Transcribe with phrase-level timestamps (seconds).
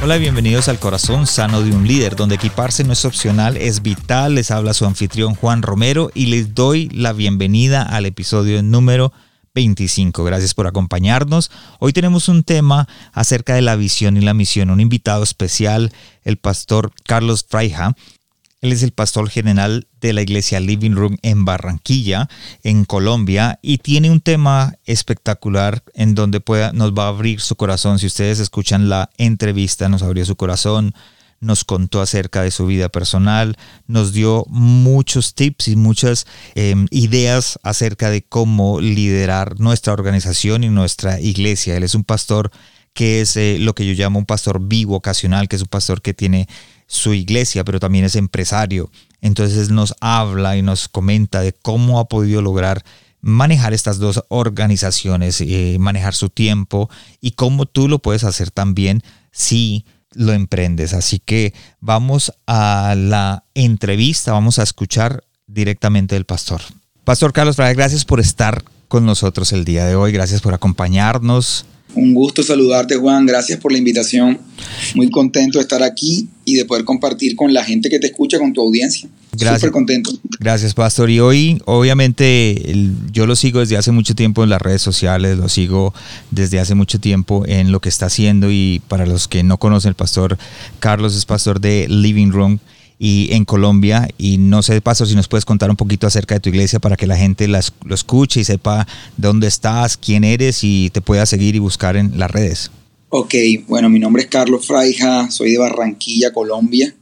[0.00, 4.36] Hola, bienvenidos al Corazón Sano de un Líder, donde equiparse no es opcional, es vital.
[4.36, 9.12] Les habla su anfitrión Juan Romero y les doy la bienvenida al episodio número
[9.56, 10.22] 25.
[10.22, 11.50] Gracias por acompañarnos.
[11.80, 14.70] Hoy tenemos un tema acerca de la visión y la misión.
[14.70, 17.96] Un invitado especial, el pastor Carlos Fraija.
[18.60, 22.28] Él es el pastor general de la iglesia Living Room en Barranquilla,
[22.64, 27.54] en Colombia, y tiene un tema espectacular en donde pueda, nos va a abrir su
[27.54, 28.00] corazón.
[28.00, 30.92] Si ustedes escuchan la entrevista, nos abrió su corazón,
[31.40, 37.60] nos contó acerca de su vida personal, nos dio muchos tips y muchas em, ideas
[37.62, 41.76] acerca de cómo liderar nuestra organización y nuestra iglesia.
[41.76, 42.50] Él es un pastor
[42.92, 46.14] que es eh, lo que yo llamo un pastor bivocacional, que es un pastor que
[46.14, 46.48] tiene
[46.88, 48.90] su iglesia, pero también es empresario.
[49.20, 52.82] Entonces nos habla y nos comenta de cómo ha podido lograr
[53.20, 56.88] manejar estas dos organizaciones, eh, manejar su tiempo
[57.20, 60.94] y cómo tú lo puedes hacer también si lo emprendes.
[60.94, 66.62] Así que vamos a la entrevista, vamos a escuchar directamente del pastor.
[67.04, 71.66] Pastor Carlos Fraga, gracias por estar con nosotros el día de hoy, gracias por acompañarnos.
[71.94, 73.26] Un gusto saludarte, Juan.
[73.26, 74.38] Gracias por la invitación.
[74.94, 78.38] Muy contento de estar aquí y de poder compartir con la gente que te escucha,
[78.38, 79.08] con tu audiencia.
[79.32, 79.60] Gracias.
[79.60, 80.10] Súper contento.
[80.40, 81.10] Gracias, Pastor.
[81.10, 82.60] Y hoy, obviamente,
[83.12, 85.94] yo lo sigo desde hace mucho tiempo en las redes sociales, lo sigo
[86.30, 88.50] desde hace mucho tiempo en lo que está haciendo.
[88.50, 90.38] Y para los que no conocen, el Pastor
[90.80, 92.58] Carlos es pastor de Living Room
[92.98, 94.08] y en Colombia.
[94.18, 96.96] Y no sé, Pastor, si nos puedes contar un poquito acerca de tu iglesia para
[96.96, 98.86] que la gente lo escuche y sepa
[99.16, 102.70] dónde estás, quién eres y te pueda seguir y buscar en las redes.
[103.10, 103.34] Ok,
[103.66, 106.94] bueno, mi nombre es Carlos Fraija, soy de Barranquilla, Colombia,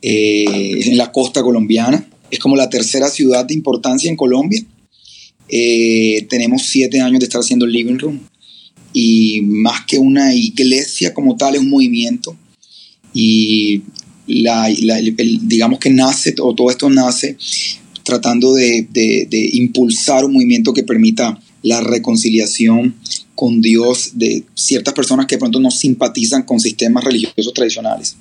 [0.00, 2.04] eh, en la costa colombiana.
[2.30, 4.64] Es como la tercera ciudad de importancia en Colombia.
[5.48, 8.20] Eh, tenemos siete años de estar haciendo el Living Room
[8.92, 12.36] y más que una iglesia como tal es un movimiento
[13.14, 13.82] y
[14.26, 14.68] la,
[15.42, 17.36] digamos que nace, o todo esto nace
[18.02, 18.88] tratando de,
[19.52, 22.96] impulsar un movimiento que permita la reconciliación
[23.34, 28.16] con Dios de ciertas personas que de pronto no simpatizan con sistemas religiosos tradicionales.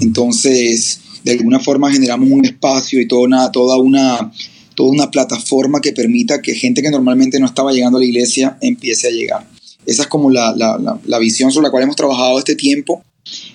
[0.00, 4.32] Entonces, de alguna forma generamos un espacio y toda una, toda una,
[4.74, 8.58] toda una plataforma que permita que gente que normalmente no estaba llegando a la iglesia
[8.60, 9.48] empiece a llegar.
[9.86, 13.04] Esa es como la, la, la visión sobre la cual hemos trabajado este tiempo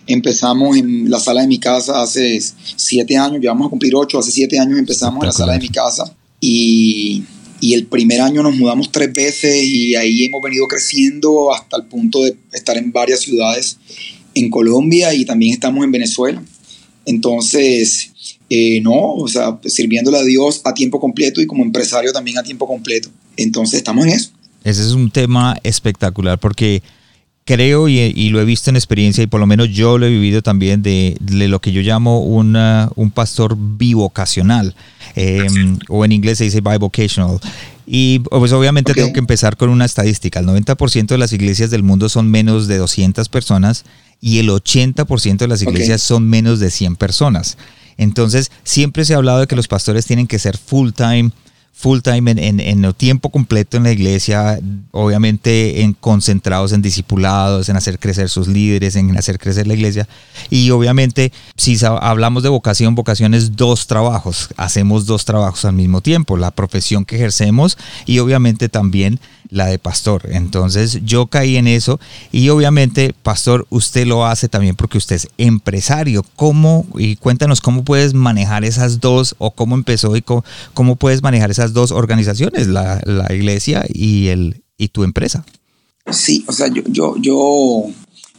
[0.08, 2.40] Empezamos en la sala de mi casa hace
[2.76, 5.60] siete años, ya vamos a cumplir ocho, hace siete años empezamos en la sala de
[5.60, 7.24] mi casa y,
[7.62, 11.84] y el primer año nos mudamos tres veces y ahí hemos venido creciendo hasta el
[11.86, 13.78] punto de estar en varias ciudades
[14.34, 16.42] en Colombia y también estamos en Venezuela.
[17.06, 18.12] Entonces,
[18.50, 22.44] eh, no, o sea, sirviéndole a Dios a tiempo completo y como empresario también a
[22.44, 23.10] tiempo completo.
[23.38, 24.32] Entonces, estamos en eso.
[24.64, 26.84] Ese es un tema espectacular porque
[27.50, 30.44] creo y, lo he visto en experiencia y por lo menos yo lo he vivido
[30.44, 34.76] también de, lo que yo llamo una, un pastor bivocacional
[35.16, 37.40] em, o en inglés se dice bivocational.
[37.88, 40.42] Y pues obviamente tengo que empezar con una estadística.
[40.42, 43.84] El 90% de las iglesias del mundo son menos de 200 personas
[44.22, 47.58] y el 80% de las iglesias son menos de 100 personas.
[47.98, 51.32] Entonces, siempre se ha hablado de que los pastores tienen que ser full time,
[51.74, 54.60] full time en, en, el tiempo completo en la iglesia,
[54.92, 60.06] obviamente en concentrados en discipulados, en hacer crecer sus líderes, en hacer crecer la iglesia.
[60.50, 66.02] Y obviamente, si hablamos de vocación, vocación es dos trabajos, hacemos dos trabajos al mismo
[66.02, 69.20] tiempo, la profesión que ejercemos y obviamente también
[69.50, 70.30] la de pastor.
[70.32, 72.00] Entonces yo caí en eso
[72.32, 76.24] y obviamente, pastor, usted lo hace también porque usted es empresario.
[76.36, 76.86] ¿Cómo?
[76.96, 81.59] Y cuéntanos cómo puedes manejar esas dos o cómo empezó y cómo, puedes manejar esas
[81.68, 85.46] dos organizaciones, la, iglesia y, el, y tu empresa.
[86.12, 87.86] Sí, o sea, yo, yo, yo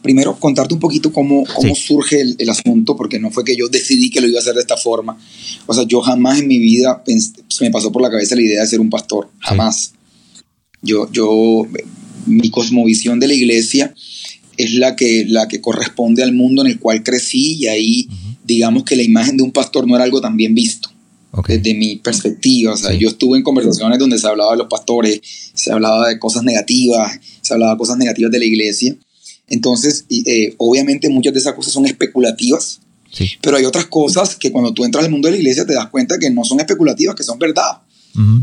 [0.03, 4.11] primero contarte un poquito cómo, cómo surge el, asunto, porque no fue que yo decidí
[4.11, 5.19] que lo iba a hacer de esta forma.
[5.67, 8.63] O sea, yo jamás en mi vida se me pasó por la cabeza la idea
[8.63, 9.93] de ser un pastor, jamás.
[10.83, 11.67] Yo, yo,
[12.27, 13.95] mi cosmovisión de la iglesia
[14.57, 18.09] es la que, la que corresponde al mundo en el cual crecí y ahí
[18.45, 20.90] digamos que la imagen de un pastor no era algo tan bien visto.
[21.47, 25.21] Desde mi perspectiva, o sea, yo estuve en conversaciones donde se hablaba de los pastores,
[25.55, 28.97] se hablaba de cosas negativas, se hablaba de cosas negativas de la iglesia.
[29.49, 32.81] Entonces, eh, obviamente muchas de esas cosas son especulativas,
[33.43, 35.89] pero hay otras cosas que cuando tú entras al mundo de la iglesia te das
[35.89, 37.83] cuenta que no son especulativas, que son verdad,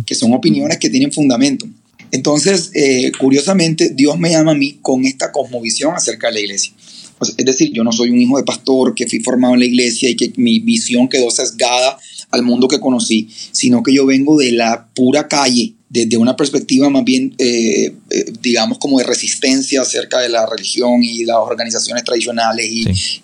[0.06, 1.68] que son opiniones que tienen fundamento.
[2.12, 6.74] Entonces, eh, curiosamente, Dios me llama a mí con esta cosmovisión acerca de la iglesia.
[7.20, 10.10] es decir, yo no soy un hijo de pastor que fui formado en la iglesia
[10.10, 11.98] y que mi visión quedó sesgada
[12.32, 16.90] al mundo que conocí, sino que yo vengo de la pura calle, desde una perspectiva
[16.90, 22.04] más bien, eh, eh, digamos, como de resistencia acerca de la religión y las organizaciones
[22.04, 22.70] tradicionales.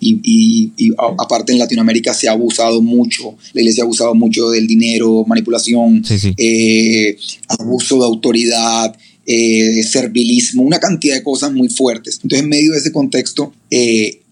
[0.00, 0.72] Y,
[1.18, 6.02] aparte en Latinoamérica se ha abusado mucho, la iglesia ha abusado mucho del dinero, manipulación,
[6.38, 7.16] eh,
[7.48, 8.96] abuso de autoridad.
[9.26, 12.20] servilismo, una cantidad de cosas muy fuertes.
[12.22, 13.54] Entonces, en medio de ese contexto,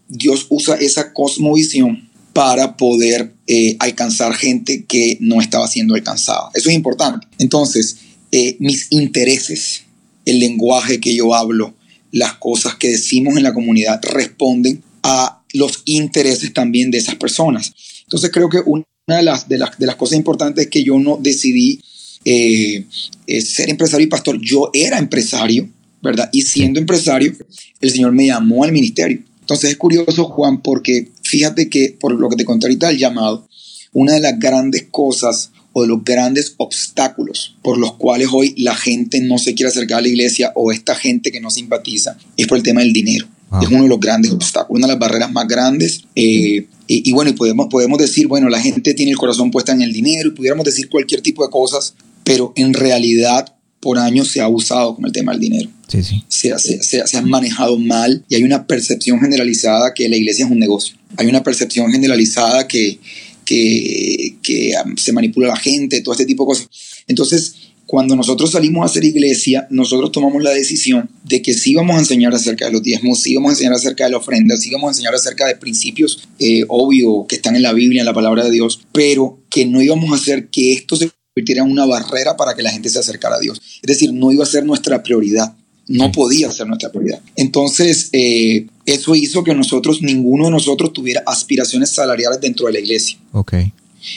[0.09, 3.35] Dios usa esa cosmovisión para poder
[3.79, 6.51] alcanzar gente que no estaba siendo alcanzada.
[6.55, 7.27] Eso es importante.
[7.39, 7.97] Entonces,
[8.35, 9.83] eh, mis intereses,
[10.25, 11.75] el lenguaje que yo hablo,
[12.13, 17.75] las cosas que decimos en la comunidad responden a los intereses también de esas personas.
[18.05, 20.99] Entonces creo que una de las, de las, de las cosas importantes es que yo
[20.99, 21.81] no decidí
[22.25, 22.87] eh,
[23.27, 25.69] eh, ser empresario y pastor, yo era empresario,
[26.01, 26.31] ¿verdad?
[26.33, 27.35] Y siendo empresario,
[27.83, 29.23] el Señor me llamó al ministerio.
[29.41, 33.49] Entonces es curioso, Juan, porque fíjate que por lo que te conté ahorita, el llamado,
[33.95, 38.75] una de las grandes cosas o de los grandes obstáculos por los cuales hoy la
[38.75, 42.47] gente no se quiere acercar a la iglesia o esta gente que no simpatiza es
[42.47, 43.27] por el tema del dinero.
[43.63, 46.05] Es uno de los grandes obstáculos, una de las barreras más grandes.
[46.15, 49.83] Eh, y, bueno, y podemos, podemos decir, bueno, la gente tiene el corazón puesta en
[49.83, 51.95] el dinero y pudiéramos decir cualquier tipo de cosas,
[52.25, 53.52] pero en realidad
[53.83, 55.69] por años se ha abusado con el tema del dinero.
[55.89, 56.23] Sí, sí.
[56.29, 60.45] Se, se, se, se, han manejado mal y hay una percepción generalizada que la iglesia
[60.45, 60.97] es un negocio.
[61.17, 63.01] Hay una percepción generalizada que,
[63.45, 66.69] que, se manipula la gente, todo este tipo de cosas.
[67.09, 71.97] Entonces, cuando nosotros salimos a hacer iglesia, nosotros tomamos la decisión de que sí vamos
[71.97, 74.71] a enseñar acerca de los diezmos, sí vamos a enseñar acerca de la ofrenda, sí
[74.71, 78.15] vamos a enseñar acerca de principios eh, obvios que están en la Biblia, en la
[78.15, 81.87] palabra de Dios, pero que no íbamos a hacer que esto se convirtiera en una
[81.87, 83.61] barrera para que la gente se acercara a Dios.
[83.77, 85.55] Es decir, no iba a ser nuestra prioridad
[85.89, 87.21] no podía ser nuestra prioridad.
[87.37, 92.79] Entonces, eh, eso hizo que nosotros, ninguno de nosotros tuviera aspiraciones salariales dentro de la
[92.79, 93.19] iglesia.
[93.33, 93.55] Ok.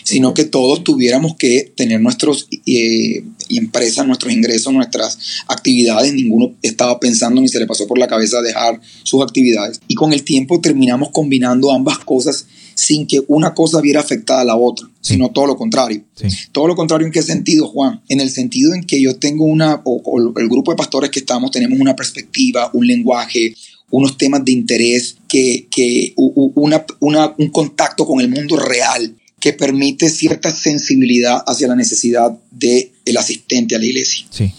[0.04, 6.14] Sino que todos tuviéramos que tener nuestras eh, empresas, nuestros ingresos, nuestras actividades.
[6.14, 9.82] Ninguno estaba pensando ni se le pasó por la cabeza dejar sus actividades.
[9.88, 14.46] Y con el tiempo terminamos combinando ambas cosas sin que una cosa viera afectada a
[14.46, 16.04] la otra, sino todo lo contrario.
[16.52, 18.02] Todo lo contrario en qué sentido, Juan?
[18.10, 21.52] En el sentido en que yo tengo una, o, el grupo de pastores que estamos,
[21.52, 23.56] tenemos una perspectiva, un lenguaje,
[23.90, 30.10] unos temas de interés, que, que una, un contacto con el mundo real que permite
[30.10, 34.26] cierta sensibilidad hacia la necesidad del el asistente a la iglesia.
[34.32, 34.52] Sí.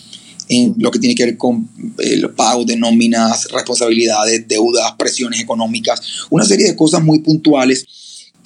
[0.49, 1.69] En lo que tiene que ver con
[1.99, 7.85] el eh, pago de nóminas, responsabilidades, deudas, presiones económicas, una serie de cosas muy puntuales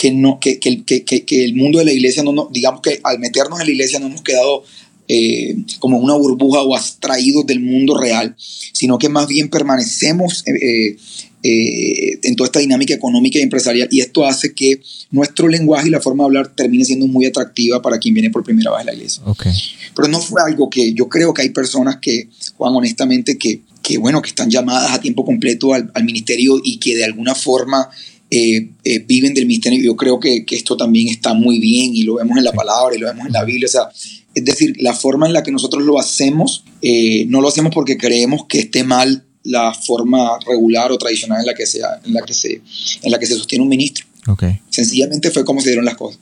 [0.01, 3.61] que, no, que, que, que, el mundo de la iglesia, no, digamos que al meternos
[3.61, 4.65] en la iglesia no hemos quedado
[5.09, 10.97] eh, como una burbuja o abstraídos del mundo real, sino que más bien permanecemos eh,
[11.43, 14.81] eh, en toda esta dinámica económica y empresarial y esto hace que
[15.11, 18.43] nuestro lenguaje y la forma de hablar termine siendo muy atractiva para quien viene por
[18.43, 19.23] primera vez a la iglesia.
[19.27, 19.53] Okay.
[19.95, 23.99] Pero no fue algo que yo creo que hay personas que, Juan, honestamente, que, que
[23.99, 27.91] bueno, que están llamadas a tiempo completo al, al ministerio y que de alguna forma
[28.31, 29.83] eh, eh, viven del ministerio.
[29.83, 32.95] Yo creo que, que, esto también está muy bien y lo vemos en la palabra
[32.95, 33.67] y lo vemos en la Biblia.
[33.67, 33.89] O sea,
[34.35, 37.97] es decir, la forma en la que nosotros lo hacemos, eh, no lo hacemos porque
[37.97, 42.23] creemos que esté mal la forma regular o tradicional en la que, sea, en la
[42.23, 42.61] que, se,
[43.03, 44.07] en la que se sostiene un ministro.
[44.27, 44.61] Okay.
[44.69, 46.21] Sencillamente fue como se dieron las cosas.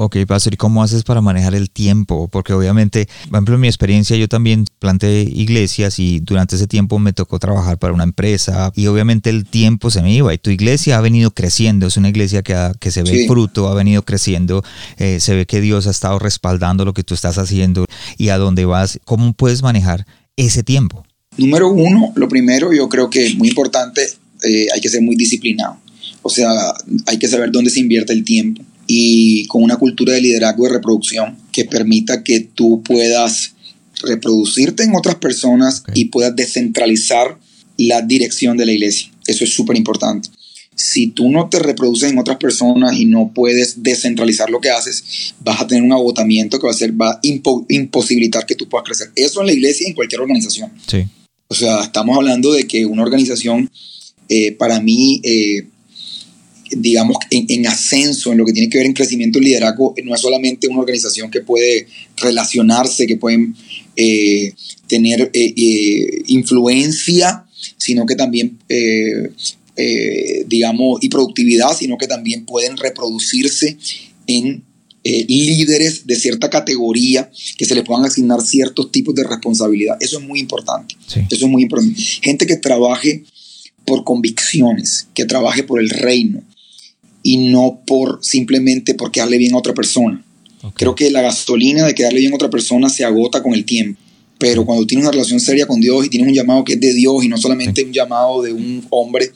[0.00, 2.28] Ok, Pastor, ¿y cómo haces para manejar el tiempo?
[2.28, 7.00] Porque obviamente, por ejemplo, en mi experiencia yo también planté iglesias y durante ese tiempo
[7.00, 10.50] me tocó trabajar para una empresa y obviamente el tiempo se me iba y tu
[10.50, 14.62] iglesia ha venido creciendo, es una iglesia que, que se ve fruto, ha venido creciendo,
[14.98, 17.84] eh, se ve que Dios ha estado respaldando lo que tú estás haciendo
[18.16, 21.04] y a dónde vas, ¿cómo puedes manejar ese tiempo?
[21.36, 24.02] Número uno, lo primero yo creo que es muy importante,
[24.44, 25.76] eh, hay que ser muy disciplinado,
[26.22, 26.52] o sea,
[27.06, 30.70] hay que saber dónde se invierte el tiempo y con una cultura de liderazgo y
[30.70, 33.52] reproducción que permita que tú puedas
[34.02, 37.38] reproducirte en otras personas y puedas descentralizar
[37.76, 39.12] la dirección de la iglesia.
[39.26, 40.30] Eso es súper importante.
[40.74, 45.34] Si tú no te reproduces en otras personas y no puedes descentralizar lo que haces,
[45.40, 48.86] vas a tener un agotamiento que va a ser, va a imposibilitar que tú puedas
[48.86, 49.10] crecer.
[49.16, 50.72] Eso en la iglesia y en cualquier organización.
[50.86, 51.04] Sí.
[51.48, 53.70] O sea, estamos hablando de que una organización,
[54.28, 55.66] eh, para mí, eh,
[56.70, 60.20] digamos, en, ascenso, en lo que tiene que ver en crecimiento y liderazgo, no es
[60.20, 63.48] solamente una organización que puede relacionarse, que puede
[63.96, 64.52] eh,
[64.86, 67.44] tener eh, eh, influencia
[67.76, 68.56] sino que también,
[70.46, 73.76] digamos, y productividad, sino que también pueden reproducirse
[74.28, 74.62] en
[75.02, 79.96] líderes de cierta categoría que se le puedan asignar ciertos tipos de responsabilidad.
[80.00, 80.94] Eso es muy importante.
[81.08, 82.00] Eso es muy importante.
[82.00, 83.24] Gente que trabaje
[83.84, 86.44] por convicciones, que trabaje por el reino
[87.22, 90.24] y no por simplemente porque darle bien a otra persona.
[90.74, 94.00] Creo que la gasolina de quedarle bien a otra persona se agota con el tiempo.
[94.38, 96.94] Pero cuando tienes una relación seria con Dios y tienes un llamado que es de
[96.94, 99.32] Dios y no solamente un llamado de un hombre,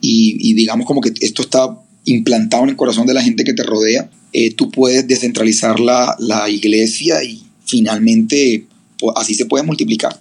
[0.00, 3.62] y, digamos como que esto está implantado en el corazón de la gente que te
[3.62, 8.66] rodea, eh, tú puedes descentralizar la, la iglesia y finalmente
[9.14, 10.20] así se puede multiplicar.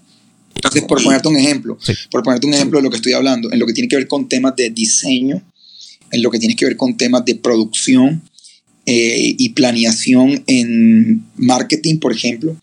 [0.56, 1.78] Entonces, por ponerte un ejemplo,
[2.12, 4.08] por ponerte un ejemplo de lo que estoy hablando, en lo que tiene que ver
[4.08, 5.42] con temas de diseño,
[6.12, 8.22] en lo que tiene que ver con temas de producción
[8.86, 12.56] eh, y planeación en marketing, por ejemplo,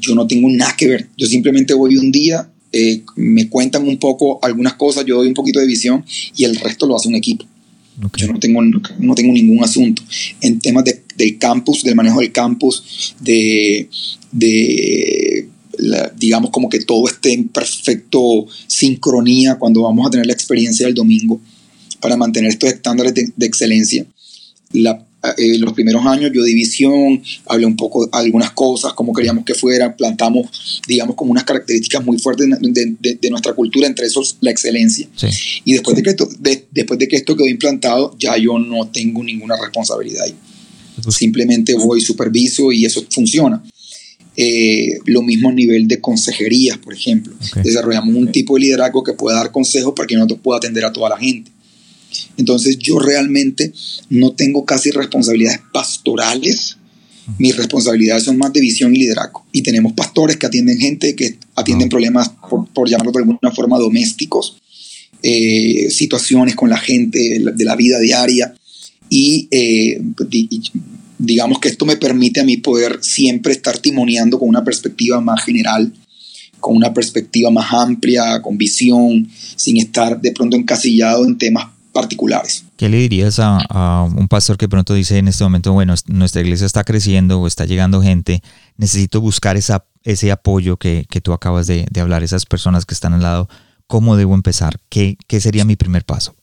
[0.00, 1.08] yo no tengo nada que ver.
[1.16, 5.34] Yo simplemente voy un día, eh, me cuentan un poco algunas cosas, yo doy un
[5.34, 6.04] poquito de visión
[6.36, 7.46] y el resto lo hace un equipo.
[8.16, 10.02] Yo no tengo, no tengo ningún asunto.
[10.40, 13.88] En temas de, del campus, del manejo del campus, de,
[14.32, 15.48] de
[16.16, 20.94] digamos como que todo esté en perfecto sincronía cuando vamos a tener la experiencia del
[20.94, 21.40] domingo
[22.04, 24.04] para mantener estos estándares de, de excelencia.
[24.72, 25.02] La,
[25.38, 29.54] eh, los primeros años yo división, hablé un poco de algunas cosas, cómo queríamos que
[29.54, 34.50] fueran, plantamos, digamos, como unas características muy fuertes de, de, nuestra cultura, entre esos la
[34.50, 35.08] excelencia.
[35.64, 36.28] Y después de, que esto,
[36.70, 40.34] después de que esto quedó implantado, ya yo no tengo ninguna responsabilidad ahí.
[41.02, 43.64] Pues Simplemente voy, superviso y eso funciona.
[44.36, 47.32] Eh, lo mismo a nivel de consejerías, por ejemplo.
[47.62, 50.92] Desarrollamos un tipo de liderazgo que pueda dar consejos para que no pueda atender a
[50.92, 51.53] toda la gente.
[52.36, 53.72] Entonces yo realmente
[54.10, 56.76] no tengo casi responsabilidades pastorales.
[57.38, 59.46] Mis responsabilidades son más de visión y liderazgo.
[59.52, 62.30] Y tenemos pastores que atienden gente, que atienden problemas,
[62.72, 64.56] por, llamarlo de alguna forma, domésticos,
[65.22, 68.54] eh, situaciones con la gente de la vida diaria.
[69.08, 70.02] Y, eh,
[71.18, 75.44] digamos que esto me permite a mí poder siempre estar timoneando con una perspectiva más
[75.44, 75.92] general,
[76.60, 82.64] con una perspectiva más amplia, con visión, sin estar de pronto encasillado en temas particulares.
[82.76, 86.66] ¿Qué le dirías a, un pastor que pronto dice en este momento, bueno, nuestra iglesia
[86.66, 88.42] está creciendo o está llegando gente,
[88.76, 93.22] necesito buscar esa, ese apoyo que, tú acabas de, hablar, esas personas que están al
[93.22, 93.48] lado,
[93.86, 94.78] ¿cómo debo empezar?
[94.90, 96.34] ¿Qué, qué sería mi primer paso?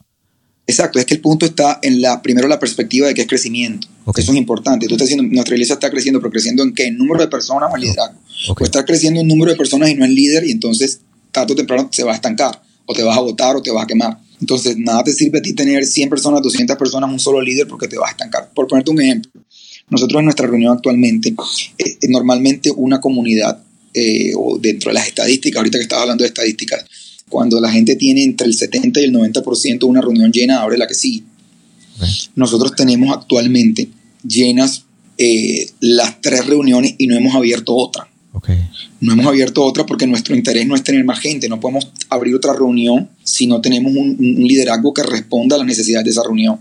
[0.68, 3.88] Exacto, es que el punto está en la, primero la perspectiva de que es crecimiento.
[4.16, 4.88] Eso es importante.
[4.88, 6.88] Tú estás diciendo, nuestra iglesia está creciendo, pero creciendo en qué?
[6.88, 8.20] En número de personas o en liderazgo.
[8.48, 11.56] O está creciendo en número de personas y no en líder, y entonces tarde o
[11.56, 14.18] temprano se va a estancar, o te vas a agotar o te vas a quemar.
[14.42, 17.88] Entonces, nada te sirve a ti tener 100 personas, 200 personas, un solo líder porque
[17.88, 18.52] te vas a estancar.
[18.54, 19.32] Por ponerte un ejemplo,
[19.90, 21.34] nosotros en nuestra reunión actualmente,
[21.78, 23.62] eh, normalmente una comunidad,
[23.94, 26.86] eh, o dentro de las estadísticas, ahorita que estaba hablando de estadísticas,
[27.30, 30.88] cuando la gente tiene entre el 70 y el 90% una reunión llena, abre la
[30.88, 31.24] que sigue.
[32.36, 33.90] Nosotros tenemos actualmente
[34.28, 34.86] llenas
[35.18, 38.11] eh, las tres reuniones y no hemos abierto otra.
[39.00, 41.50] No hemos abierto otra porque nuestro interés no es tener más gente.
[41.50, 46.06] No podemos abrir otra reunión si no tenemos un, liderazgo que responda a las necesidades
[46.06, 46.60] de esa reunión.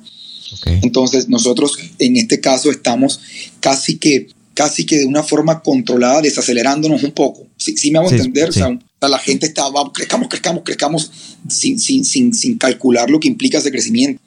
[0.83, 3.21] Entonces, nosotros en este caso estamos
[3.61, 7.47] casi que, casi que de una forma controlada, desacelerándonos un poco.
[7.57, 11.13] Si, me hago entender, O sea, la gente está, vamos, crezcamos, crezcamos, crezcamos
[11.49, 14.21] sin, sin, sin, sin, calcular lo que implica ese crecimiento.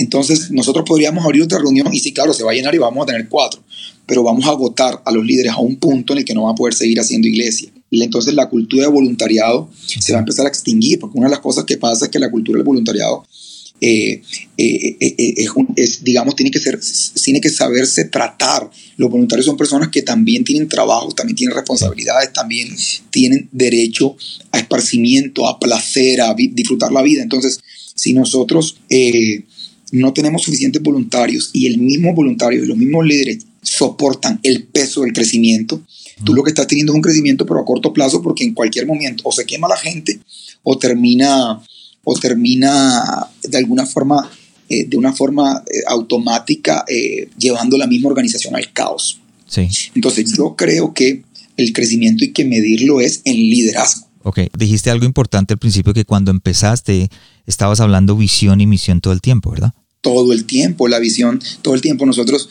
[0.00, 3.02] Entonces, nosotros podríamos abrir otra reunión y sí, claro, se va a llenar y vamos
[3.02, 3.62] a tener cuatro
[4.10, 6.54] pero vamos a agotar a los líderes a un punto en el que no van
[6.54, 7.70] a poder seguir haciendo iglesia.
[7.92, 11.38] Entonces la cultura de voluntariado se va a empezar a extinguir, porque una de las
[11.38, 13.24] cosas que pasa es que la cultura del voluntariado
[13.80, 14.20] eh,
[14.58, 16.80] eh, eh, es, digamos, tiene que, ser,
[17.22, 18.68] tiene que saberse tratar.
[18.96, 22.68] Los voluntarios son personas que también tienen trabajo, también tienen responsabilidades, también
[23.10, 24.16] tienen derecho
[24.50, 27.22] a esparcimiento, a placer, a disfrutar la vida.
[27.22, 27.60] Entonces,
[27.94, 28.78] si nosotros
[29.92, 35.02] no tenemos suficientes voluntarios y el mismo voluntario y los mismos líderes soportan el peso
[35.02, 35.82] del crecimiento.
[36.24, 38.86] Tú lo que estás teniendo es un crecimiento, pero a corto plazo, porque en cualquier
[38.86, 40.20] momento o se quema la gente
[40.62, 41.60] o termina,
[42.04, 44.30] o termina de alguna forma,
[44.68, 49.18] eh, de una forma eh, automática, eh, llevando la misma organización al caos.
[49.46, 49.68] Sí.
[49.94, 51.22] Entonces, yo creo que
[51.56, 54.06] el crecimiento hay que medirlo es en liderazgo.
[54.22, 57.08] Ok, dijiste algo importante al principio que cuando empezaste
[57.46, 59.72] estabas hablando visión y misión todo el tiempo, ¿verdad?
[60.00, 62.06] Todo el tiempo, la visión, todo el tiempo.
[62.06, 62.48] Nosotros,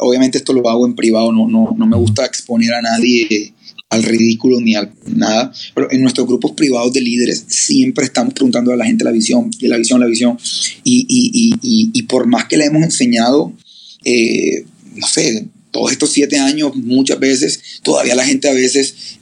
[0.00, 3.52] obviamente esto lo hago en privado, no, no, no me gusta exponer a nadie
[3.88, 8.72] al ridículo ni a nada, pero en nuestros grupos privados de líderes siempre estamos preguntando
[8.72, 10.38] a la gente la visión, la visión, la visión,
[10.82, 13.52] y, y, y, y por más que le hemos enseñado,
[14.04, 14.64] eh,
[14.96, 19.15] no sé, todos estos siete años, muchas veces, todavía la gente a veces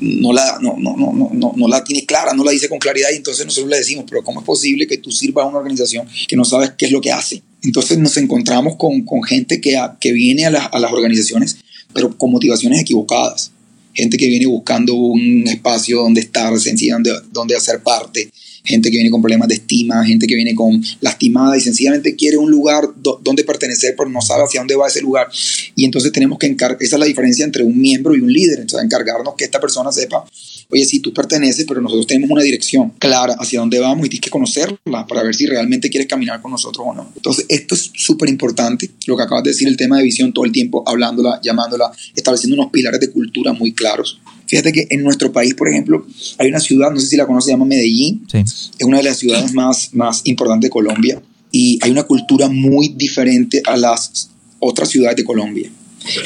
[0.00, 3.16] no la, no, no, no, no, la tiene clara, no la dice con claridad y
[3.16, 6.36] entonces nosotros le decimos, pero ¿cómo es posible que tú sirvas a una organización que
[6.36, 7.42] no sabes qué es lo que hace?
[7.62, 11.58] Entonces nos encontramos con, con gente que, que viene a, a las organizaciones,
[11.92, 13.52] pero con motivaciones equivocadas.
[13.92, 18.30] Gente que viene buscando un espacio donde estar, donde, donde hacer parte,
[18.64, 22.36] gente que viene con problemas de estima, gente que viene con lastimada y sencillamente quiere
[22.36, 25.28] un lugar donde pertenecer, pero no sabe hacia dónde va ese lugar.
[25.74, 28.60] Y entonces tenemos que encargar, esa es la diferencia entre un miembro y un líder,
[28.60, 30.24] entonces encargarnos que esta persona sepa,
[30.68, 34.24] oye, sí, tú perteneces, pero nosotros tenemos una dirección clara hacia dónde vamos y tienes
[34.24, 37.10] que conocerla para ver si realmente quieres caminar con nosotros o no.
[37.16, 40.44] Entonces, esto es súper importante, lo que acabas de decir, el tema de visión todo
[40.44, 44.20] el tiempo, hablándola, llamándola, estableciendo unos pilares de cultura muy claros.
[44.50, 46.04] Fíjate que en nuestro país, por ejemplo,
[46.38, 48.26] hay una ciudad, no sé si la conoces, se llama Medellín.
[48.34, 52.88] Es una de las ciudades más, más importantes de Colombia y hay una cultura muy
[52.88, 55.70] diferente a las otras ciudades de Colombia.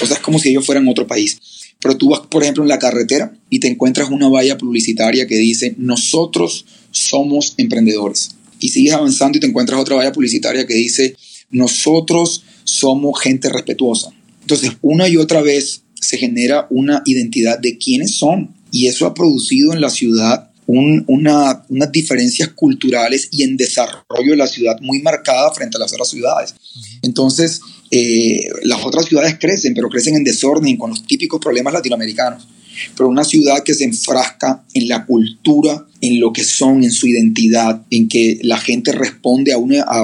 [0.00, 1.38] O sea, es como si ellos fueran otro país.
[1.80, 5.36] Pero tú vas, por ejemplo, en la carretera y te encuentras una valla publicitaria que
[5.36, 8.36] dice, nosotros somos emprendedores.
[8.58, 11.14] Y sigues avanzando y te encuentras otra valla publicitaria que dice,
[11.50, 14.14] nosotros somos gente respetuosa.
[14.40, 18.54] Entonces, una y otra vez se genera una identidad de quiénes son.
[18.70, 24.36] Y eso ha producido en la ciudad una, unas diferencias culturales y en desarrollo de
[24.36, 26.54] la ciudad muy marcada frente a las otras ciudades.
[27.02, 32.48] Entonces, eh, las otras ciudades crecen, pero crecen en desorden con los típicos problemas latinoamericanos.
[32.96, 37.06] Pero una ciudad que se enfrasca en la cultura, en lo que son, en su
[37.06, 40.00] identidad, en que la gente responde a una, a,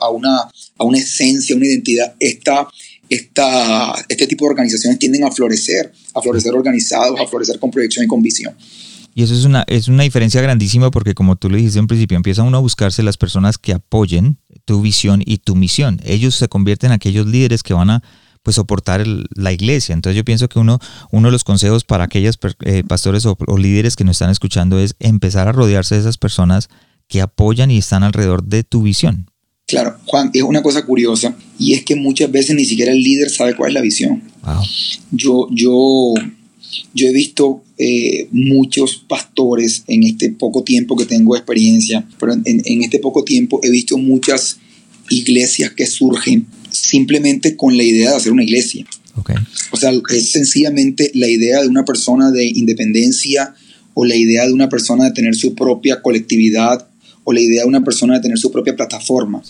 [0.00, 2.68] a, una, a una esencia, una identidad, está
[3.10, 8.08] este tipo de organizaciones tienden a florecer, a florecer organizados, a florecer con proyección y
[8.08, 8.54] con visión.
[9.14, 12.16] Y eso es una, es una diferencia grandísima porque como tú le dijiste en principio,
[12.16, 16.00] empieza uno a buscarse las personas que apoyen tu visión y tu misión.
[16.04, 18.02] Ellos se convierten en aquellos líderes que van a
[18.42, 19.92] pues soportar la iglesia.
[19.92, 20.78] Entonces yo pienso que uno,
[21.10, 24.78] uno de los consejos para aquellos eh, pastores o, o líderes que nos están escuchando
[24.78, 26.68] es empezar a rodearse de esas personas
[27.08, 29.26] que apoyan y están alrededor de tu visión.
[29.70, 33.30] Claro, Juan, es una cosa curiosa y es que muchas veces ni siquiera el líder
[33.30, 34.20] sabe cuál es la visión.
[35.12, 36.12] Yo, yo,
[36.92, 42.82] yo he visto eh, muchos pastores en este poco tiempo que tengo experiencia, pero en,
[42.82, 44.58] este poco tiempo he visto muchas
[45.08, 48.84] iglesias que surgen simplemente con la idea de hacer una iglesia.
[49.70, 53.54] O sea, es sencillamente la idea de una persona de independencia
[53.94, 56.89] o la idea de una persona de tener su propia colectividad
[57.30, 59.42] o la idea de una persona de tener su propia plataforma,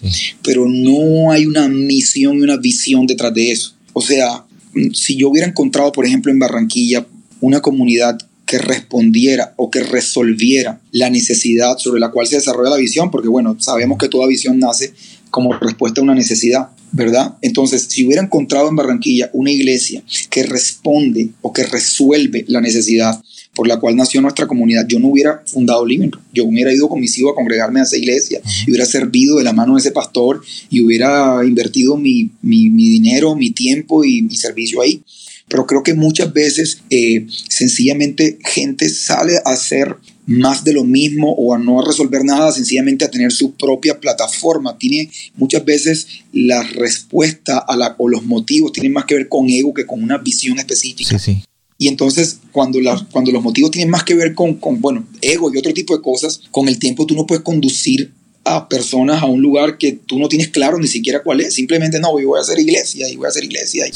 [0.43, 3.75] pero no hay una misión y una visión detrás de eso.
[3.95, 4.45] O sea,
[4.93, 7.07] si yo hubiera encontrado, por ejemplo, en Barranquilla
[7.41, 12.77] una comunidad que respondiera o que resolviera la necesidad sobre la cual se desarrolla la
[12.77, 14.93] visión, porque bueno, sabemos que toda visión nace
[15.31, 17.37] como respuesta a una necesidad, ¿verdad?
[17.41, 23.23] Entonces, si hubiera encontrado en Barranquilla una iglesia que responde o que resuelve la necesidad
[23.61, 26.99] por la cual nació nuestra comunidad, yo no hubiera fundado Living Yo hubiera ido con
[26.99, 29.91] mis hijos a congregarme a esa iglesia y hubiera servido de la mano de ese
[29.91, 35.03] pastor y hubiera invertido mi, dinero, mi tiempo y mi servicio ahí.
[35.47, 39.95] Pero creo que muchas veces eh, sencillamente gente sale a hacer
[40.25, 44.79] más de lo mismo o a no resolver nada, sencillamente a tener su propia plataforma.
[44.79, 49.51] Tiene muchas veces la respuesta a la, o los motivos tienen más que ver con
[49.51, 51.19] ego que con una visión específica.
[51.19, 51.43] Sí, sí.
[51.81, 52.79] Y entonces, cuando,
[53.11, 56.03] cuando los motivos tienen más que ver con, con, bueno, ego y otro tipo de
[56.03, 58.13] cosas, con el tiempo tú no puedes conducir
[58.45, 61.55] a personas a un lugar que tú no tienes claro ni siquiera cuál es.
[61.55, 63.87] Simplemente, no, yo voy a hacer iglesia y voy a hacer iglesia.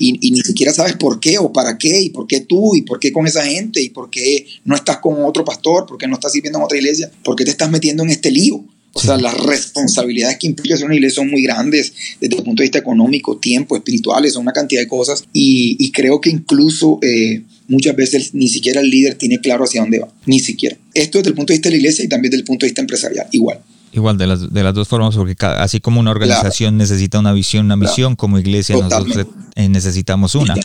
[0.00, 2.82] Y, y, ni siquiera sabes por qué o para qué y por qué tú y
[2.82, 6.08] por qué con esa gente y por qué no estás con otro pastor, por qué
[6.08, 8.64] no estás sirviendo en otra iglesia, por qué te estás metiendo en este lío.
[8.96, 12.62] O sea, las responsabilidades que implica ser una iglesia son muy grandes desde el punto
[12.62, 15.24] de vista económico, tiempo, espirituales, son una cantidad de cosas.
[15.32, 19.98] Y, creo que incluso eh, muchas veces ni siquiera el líder tiene claro hacia dónde
[19.98, 20.76] va, ni siquiera.
[20.94, 22.68] Esto desde el punto de vista de la iglesia y también desde el punto de
[22.68, 23.60] vista empresarial, igual.
[23.92, 27.66] Igual, de las, de las dos formas, porque así como una organización necesita una visión,
[27.66, 29.26] una misión, como iglesia nosotros
[29.56, 30.54] eh, necesitamos una.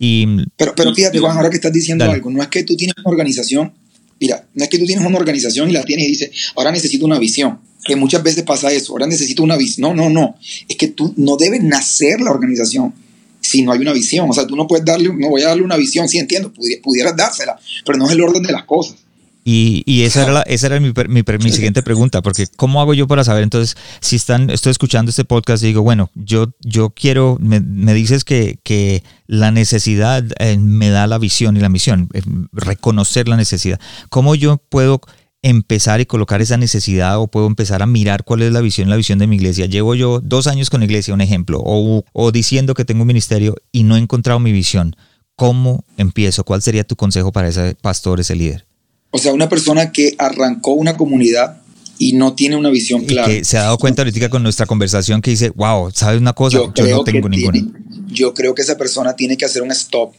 [0.00, 2.94] Y, pero, pero fíjate, Juan, ahora que estás diciendo algo, no es que tú tienes
[2.98, 3.72] una organización
[4.20, 7.06] Mira, no es que tú tienes una organización y la tienes y dices, ahora necesito
[7.06, 7.60] una visión.
[7.84, 9.96] Que muchas veces pasa eso, ahora necesito una visión.
[9.96, 10.36] No, no, no.
[10.68, 12.92] Es que tú no debes nacer la organización
[13.40, 14.28] si no hay una visión.
[14.28, 16.52] O sea, tú no puedes darle, no voy a darle una visión, sí entiendo,
[16.82, 18.96] pudieras dársela, pero no es el orden de las cosas.
[19.50, 23.42] Y, esa era, esa era mi, mi, siguiente pregunta, porque ¿cómo hago yo para saber
[23.42, 27.60] entonces si están, estoy escuchando este podcast y digo, bueno, yo, yo quiero, me,
[27.94, 32.20] dices que, que, la necesidad eh, me da la visión y la misión, eh,
[32.52, 33.80] reconocer la necesidad.
[34.10, 35.00] ¿Cómo yo puedo
[35.40, 38.96] empezar y colocar esa necesidad o puedo empezar a mirar cuál es la visión, la
[38.96, 39.64] visión de mi iglesia.
[39.64, 43.08] Llevo yo dos años con la iglesia, un ejemplo, o, o diciendo que tengo un
[43.08, 44.94] ministerio y no he encontrado mi visión.
[45.36, 46.44] ¿Cómo empiezo?
[46.44, 48.67] ¿Cuál sería tu consejo para ese pastor, ese líder?
[49.10, 51.62] O sea, una persona que arrancó una comunidad
[51.98, 53.28] y no tiene una visión clara.
[53.28, 56.58] que se ha dado cuenta ahorita con nuestra conversación que dice, wow, ¿sabes una cosa?
[56.58, 57.60] Yo, no tengo ninguna.
[58.08, 60.12] yo creo que esa persona tiene que hacer un stop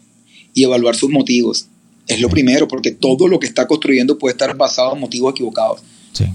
[0.53, 1.67] y evaluar sus motivos.
[2.07, 5.81] Es lo primero, porque todo lo que está construyendo puede estar basado en motivos equivocados.
[6.11, 6.25] Sí.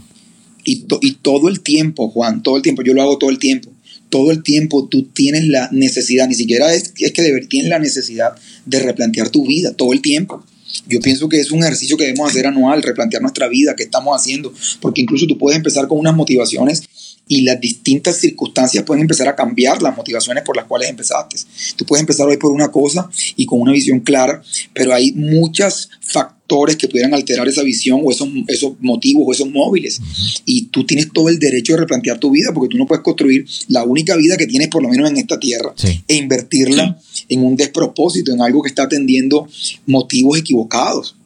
[0.64, 3.70] Y, y todo el tiempo, Juan, todo el tiempo, yo lo hago todo el tiempo.
[4.08, 7.80] Todo el tiempo tú tienes la necesidad, ni siquiera es, es que deber, tienes la
[7.80, 10.44] necesidad de replantear tu vida, todo el tiempo.
[10.86, 14.14] Yo pienso que es un ejercicio que debemos hacer anual, replantear nuestra vida, qué estamos
[14.14, 16.82] haciendo, porque incluso tú puedes empezar con unas motivaciones
[17.26, 21.36] y las distintas circunstancias pueden empezar a cambiar las motivaciones por las cuales empezaste.
[21.76, 25.88] Tú puedes empezar hoy por una cosa y con una visión clara, pero hay muchos
[26.00, 30.00] factores que pudieran alterar esa visión o esos, esos motivos o esos móviles.
[30.44, 33.46] Y tú tienes todo el derecho de replantear tu vida porque tú no puedes construir
[33.68, 35.74] la única vida que tienes por lo menos en esta tierra
[36.06, 39.48] e invertirla en un despropósito, en algo que está atendiendo
[39.86, 41.16] motivos equivocados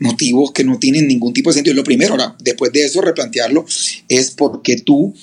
[0.00, 1.76] motivos que no tienen ningún tipo de sentido.
[1.76, 3.64] Lo primero, ahora, después de eso, replantearlo,
[4.08, 5.14] es porque tú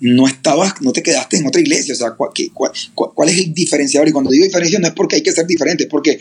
[0.00, 1.94] no estabas, no te quedaste en otra iglesia.
[1.94, 2.32] O sea, ¿cuál,
[2.94, 4.08] cuál, es el diferenciador?
[4.08, 6.18] Y cuando digo diferencia no es porque hay que ser diferente, es porque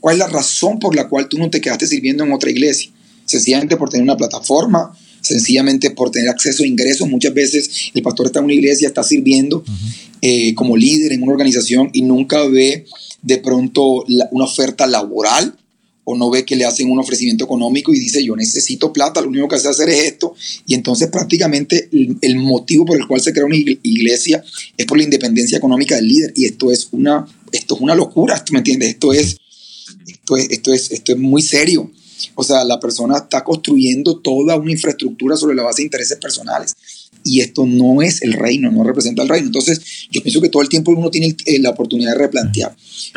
[0.00, 2.90] ¿cuál es la razón por la cual tú no te quedaste sirviendo en otra iglesia?
[3.26, 7.08] Sencillamente por tener una plataforma, sencillamente por tener acceso a ingresos.
[7.08, 9.64] Muchas veces el pastor está en una iglesia, está sirviendo
[10.22, 12.86] eh, como líder en una organización y nunca ve
[13.22, 15.56] de pronto una oferta laboral
[16.10, 19.28] o no ve que le hacen un ofrecimiento económico y dice yo necesito plata, lo
[19.28, 20.34] único que hace hacer es esto.
[20.66, 21.88] Y entonces prácticamente
[22.20, 24.42] el, motivo por el cual se crea una iglesia
[24.76, 26.32] es por la independencia económica del líder.
[26.34, 28.90] Y esto es una, esto es una locura, ¿tú me entiendes?
[28.90, 29.36] Esto es,
[30.06, 31.90] esto es, esto es, esto es muy serio.
[32.34, 36.76] O sea, la persona está construyendo toda una infraestructura sobre la base de intereses personales
[37.22, 39.46] y esto no es el reino, no representa el reino.
[39.46, 42.74] Entonces, yo pienso que todo el tiempo uno tiene eh, la oportunidad de replantear.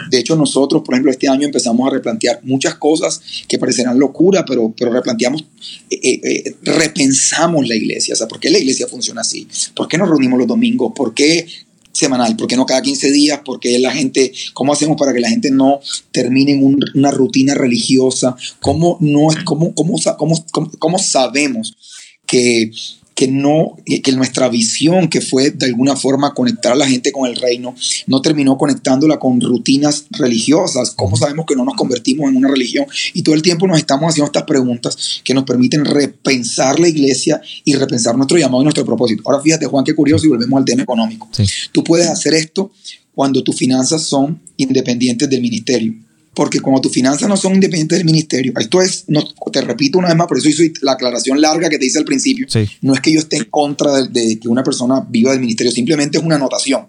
[0.10, 4.44] De hecho, nosotros, por ejemplo, este año empezamos a replantear muchas cosas que parecerán locura,
[4.46, 5.46] pero, pero replanteamos,
[5.89, 8.13] eh, eh, repensamos la iglesia.
[8.13, 9.48] O sea, ¿por qué la iglesia funciona así?
[9.76, 10.94] ¿Por qué nos reunimos los domingos?
[10.96, 11.46] ¿Por qué
[11.93, 12.36] semanal?
[12.36, 13.39] ¿Por qué no cada 15 días?
[13.45, 15.79] ¿Por qué la gente, cómo hacemos para que la gente no
[16.12, 18.36] termine en una rutina religiosa?
[18.60, 20.45] ¿Cómo, no, cómo, cómo, cómo,
[20.79, 21.77] cómo sabemos
[22.25, 22.71] que
[23.15, 27.30] que no, que nuestra visión, que fue de alguna forma conectar a la gente con
[27.30, 27.76] el reino,
[28.08, 30.91] no terminó conectándola con rutinas religiosas.
[30.91, 32.86] ¿Cómo sabemos que no nos convertimos en una religión?
[33.13, 37.41] Y todo el tiempo nos estamos haciendo estas preguntas que nos permiten repensar la iglesia
[37.63, 39.23] y repensar nuestro llamado y nuestro propósito.
[39.26, 41.30] Ahora fíjate, Juan, qué curioso y volvemos al tema económico.
[41.71, 42.71] Tú puedes hacer esto
[43.13, 45.93] cuando tus finanzas son independientes del ministerio
[46.34, 50.08] porque como tus finanzas no son independientes del ministerio, esto es, no, te repito una
[50.08, 52.48] vez más, por eso hice la aclaración larga que te hice al principio,
[52.82, 56.17] no es que yo esté en contra de, que una persona viva del ministerio, simplemente
[56.17, 56.88] es una anotación.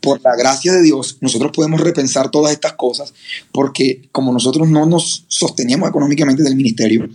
[0.00, 3.12] Por la gracia de Dios, nosotros podemos repensar todas estas cosas,
[3.52, 7.08] porque como nosotros no nos sosteníamos económicamente del ministerio,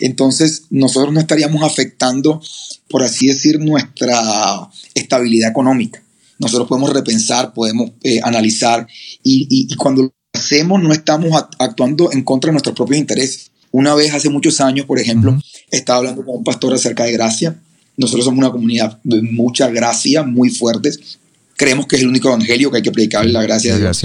[0.00, 2.42] entonces nosotros no estaríamos afectando,
[2.88, 6.02] por así decir, nuestra estabilidad económica.
[6.40, 8.88] Nosotros podemos repensar, podemos eh, analizar,
[9.22, 13.50] y, y, y cuando hacemos no estamos actuando en contra de nuestros propios intereses.
[13.70, 15.38] Una vez hace muchos años, por ejemplo,
[15.70, 17.56] estaba hablando con un pastor acerca de gracia.
[17.96, 21.18] Nosotros somos una comunidad de mucha gracia, muy fuertes.
[21.56, 24.02] Creemos que es el único evangelio que hay que predicar, la gracia de Dios.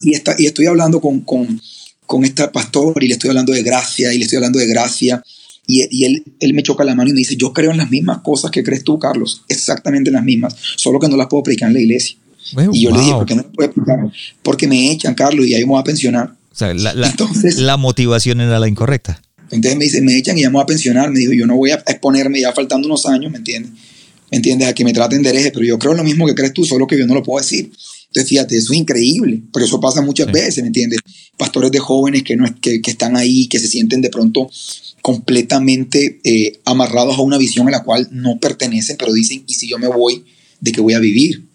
[0.00, 1.60] Y, está, y estoy hablando con, con,
[2.06, 5.22] con esta pastor y le estoy hablando de gracia y le estoy hablando de gracia.
[5.66, 7.90] Y, y, él, él me choca la mano y me dice, yo creo en las
[7.90, 11.68] mismas cosas que crees tú, Carlos, exactamente las mismas, solo que no las puedo predicar
[11.68, 12.16] en la iglesia
[12.72, 13.98] y yo le dije, ¿por qué no me puede explicar?
[14.42, 16.34] Porque me echan, Carlos, y ahí me voy a pensionar.
[16.52, 19.22] O sea, la, la, entonces, la motivación era la incorrecta.
[19.50, 21.10] Entonces me dice, me echan y ya me voy a pensionar.
[21.10, 23.72] Me dijo, yo no voy a exponerme ya faltando unos años, ¿me entiendes?
[24.30, 24.68] ¿Me entiendes?
[24.68, 26.86] A que me traten de hereje, pero yo creo lo mismo que crees tú, solo
[26.86, 27.70] que yo no lo puedo decir.
[28.08, 30.98] Entonces, fíjate, eso es increíble, pero eso pasa muchas veces, ¿me entiendes?
[31.36, 34.50] Pastores de jóvenes que, no, que, que están ahí, que se sienten de pronto
[35.02, 39.68] completamente eh, amarrados a una visión a la cual no pertenecen, pero dicen, ¿y si
[39.68, 40.24] yo me voy,
[40.60, 41.47] de qué voy a vivir?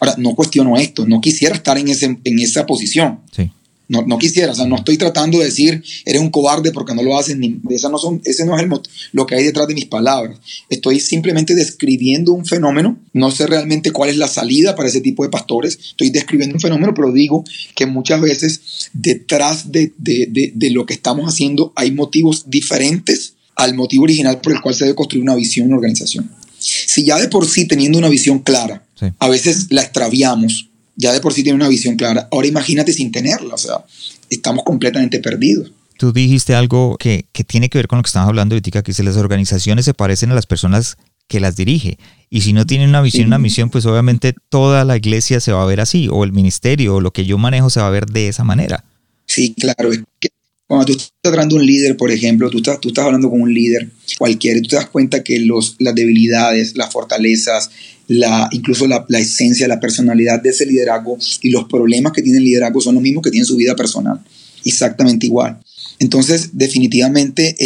[0.00, 3.20] Ahora, no cuestiono esto, no quisiera estar en, ese, en esa posición.
[3.34, 3.50] Sí.
[3.88, 7.02] No, no, quisiera, o sea, no estoy tratando de decir, eres un cobarde porque no
[7.02, 8.70] lo haces, ni, esa no son, ese no es el,
[9.12, 10.38] lo que hay detrás de mis palabras.
[10.68, 15.22] Estoy simplemente describiendo un fenómeno, no sé realmente cuál es la salida para ese tipo
[15.22, 20.70] de pastores, estoy describiendo un fenómeno, pero digo que muchas veces detrás de, de, de
[20.70, 24.96] lo que estamos haciendo hay motivos diferentes al motivo original por el cual se debe
[24.96, 26.30] construir una visión, una organización.
[26.58, 28.82] Si ya de por sí teniendo una visión clara,
[29.18, 32.28] a veces la extraviamos, ya de por sí tiene una visión clara.
[32.30, 33.84] Ahora imagínate sin tenerla, o sea,
[34.30, 35.72] estamos completamente perdidos.
[35.98, 38.92] Tú dijiste algo que, que tiene que ver con lo que estamos hablando ahorita, que
[38.92, 40.96] si las organizaciones se parecen a las personas
[41.28, 41.98] que las dirige.
[42.30, 45.62] Y si no tienen una visión, una misión, pues obviamente toda la iglesia se va
[45.62, 48.06] a ver así, o el ministerio, o lo que yo manejo se va a ver
[48.06, 48.84] de esa manera.
[49.26, 49.92] Sí, claro.
[49.92, 50.30] Es que
[50.68, 53.52] cuando tú estás tratando un líder, por ejemplo, tú estás, tú estás hablando con un
[53.52, 57.70] líder cualquiera y tú te das cuenta que los, las debilidades, las fortalezas,
[58.06, 62.38] la, incluso la, la, esencia, la personalidad de ese liderazgo y los problemas que tiene
[62.38, 64.20] el liderazgo son los mismos que tiene su vida personal.
[64.62, 65.58] Exactamente igual.
[66.00, 67.56] Entonces, definitivamente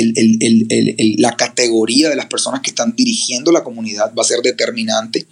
[1.18, 5.26] la categoría de las personas que están dirigiendo la comunidad va a ser determinante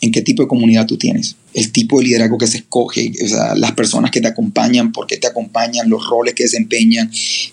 [0.00, 3.12] en qué tipo de comunidad tú tienes, el tipo de liderazgo que se escoge,
[3.56, 7.10] las personas que te acompañan, por qué te acompañan, los roles que desempeñan,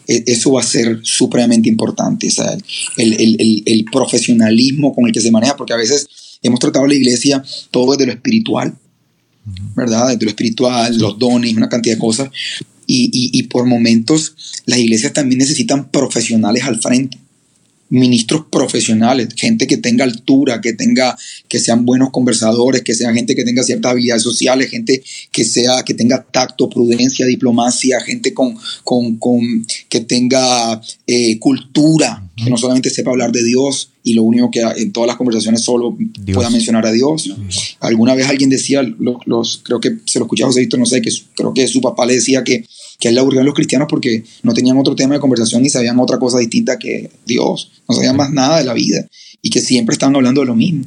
[0.08, 2.28] e, eso va a ser supremamente importante.
[2.98, 6.08] el, profesionalismo con el que se maneja, porque a veces
[6.42, 8.76] hemos tratado la iglesia todo desde lo espiritual,
[9.76, 10.10] ¿verdad?
[10.10, 12.30] Desde lo espiritual, los dones, una cantidad de cosas,
[12.90, 17.18] y, por momentos las iglesias también necesitan profesionales al frente
[17.90, 23.36] ministros profesionales, gente que tenga altura, que tenga, que sean buenos conversadores, que sean gente
[23.36, 28.58] que tenga ciertas habilidades sociales, gente que sea, que tenga tacto, prudencia, diplomacia, gente con,
[28.84, 34.52] con, que tenga eh, cultura, que no solamente sepa hablar de Dios y lo único
[34.52, 35.98] que en todas las conversaciones solo
[36.34, 37.34] pueda mencionar a Dios.
[37.80, 41.02] Alguna vez alguien decía, los, creo que se lo escuché a José Víctor, no sé,
[41.02, 42.66] que creo que su papá le decía que
[43.00, 45.70] que él le aburrió a los cristianos porque no tenían otro tema de conversación ni
[45.70, 49.08] sabían otra cosa distinta que Dios, no sabían más nada de la vida
[49.42, 50.86] y que siempre estaban hablando de lo mismo.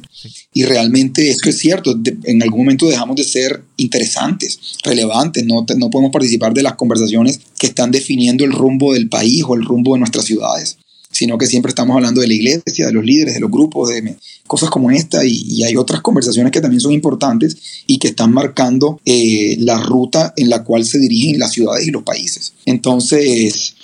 [0.53, 5.89] Y realmente esto es cierto, en algún momento dejamos de ser interesantes, relevantes, no, no
[5.89, 9.93] podemos participar de las conversaciones que están definiendo el rumbo del país o el rumbo
[9.93, 10.77] de nuestras ciudades
[11.21, 14.15] sino que siempre estamos hablando de la iglesia, de los líderes, de los grupos, de
[14.47, 18.99] cosas como esta, y, hay otras conversaciones que también son importantes y que están marcando
[19.05, 22.53] eh, la ruta en la cual se dirigen las ciudades y los países.
[22.65, 23.75] Entonces,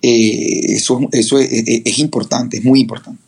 [0.00, 3.20] eh, eso, eso es, importante, es muy importante.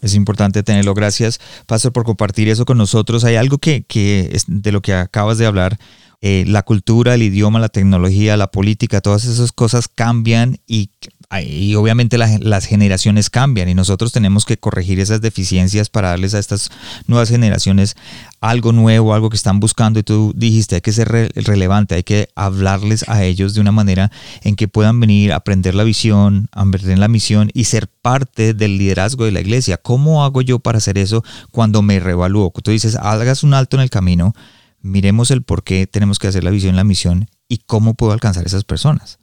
[0.00, 0.92] Es importante tenerlo.
[0.92, 3.22] Gracias, Pastor, por compartir eso con nosotros.
[3.22, 5.78] Hay algo que, que de lo que acabas de hablar.
[6.22, 10.90] Eh, la cultura, el idioma, la tecnología, la política, todas esas cosas cambian y
[11.40, 16.38] y obviamente las generaciones cambian y nosotros tenemos que corregir esas deficiencias para darles a
[16.38, 16.68] estas
[17.06, 17.96] nuevas generaciones
[18.42, 22.28] algo nuevo, algo que están buscando y tú dijiste, hay que ser relevante, hay que
[22.34, 24.10] hablarles a ellos de una manera
[24.42, 29.24] en que puedan venir aprender la visión, aprender la misión y ser parte del liderazgo
[29.24, 29.78] de la iglesia.
[29.78, 32.52] ¿Cómo hago yo para hacer eso cuando me revalúo?
[32.62, 34.34] Tú dices, hagas un alto en el camino,
[34.82, 38.44] miremos el por qué tenemos que hacer la visión, la misión y cómo puedo alcanzar
[38.44, 39.21] a esas personas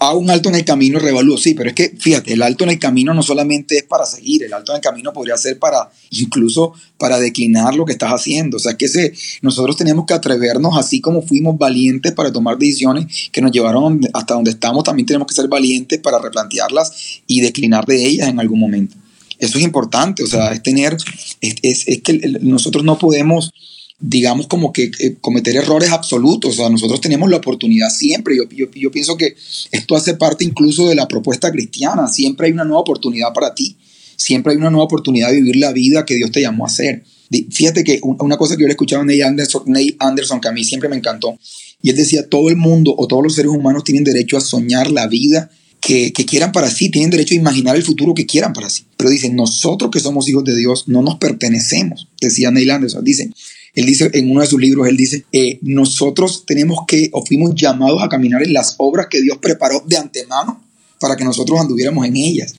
[0.00, 1.38] hago un alto en el camino y revalúo.
[1.38, 4.44] Sí, pero es que fíjate, el alto en el camino no solamente es para seguir,
[4.44, 8.56] el alto en el camino podría ser para incluso para declinar lo que estás haciendo.
[8.56, 9.12] O sea, que ese,
[9.42, 14.34] nosotros tenemos que atrevernos, así como fuimos valientes para tomar decisiones que nos llevaron hasta
[14.34, 18.60] donde estamos, también tenemos que ser valientes para replantearlas y declinar de ellas en algún
[18.60, 18.96] momento.
[19.38, 20.96] Eso es importante, o sea, es tener,
[21.40, 23.52] es, es que nosotros no podemos
[24.00, 26.54] digamos, como que eh, cometer errores absolutos.
[26.54, 28.36] O sea, nosotros tenemos la oportunidad siempre.
[28.36, 29.36] Yo, yo, yo, pienso que
[29.70, 32.08] esto hace parte incluso de la propuesta cristiana.
[32.08, 33.76] Siempre hay una nueva oportunidad para ti.
[34.16, 37.04] Siempre hay una nueva oportunidad de vivir la vida que Dios te llamó a hacer.
[37.50, 40.52] Fíjate que una cosa que yo le escuchaba a Neil Anderson, Neil Anderson, que a
[40.52, 41.38] mí siempre me encantó,
[41.80, 44.90] y él decía, todo el mundo o todos los seres humanos tienen derecho a soñar
[44.90, 48.52] la vida que, que, quieran para sí, tienen derecho a imaginar el futuro que quieran
[48.52, 48.82] para sí.
[48.96, 53.04] Pero dicen, nosotros que somos hijos de Dios no nos pertenecemos, decía Neil Anderson.
[53.04, 53.32] Dicen,
[53.74, 57.54] él dice en uno de sus libros, él dice, eh, nosotros tenemos que, o fuimos
[57.54, 60.62] llamados a caminar en las obras que Dios preparó de antemano
[60.98, 62.54] para que nosotros anduviéramos en ellas.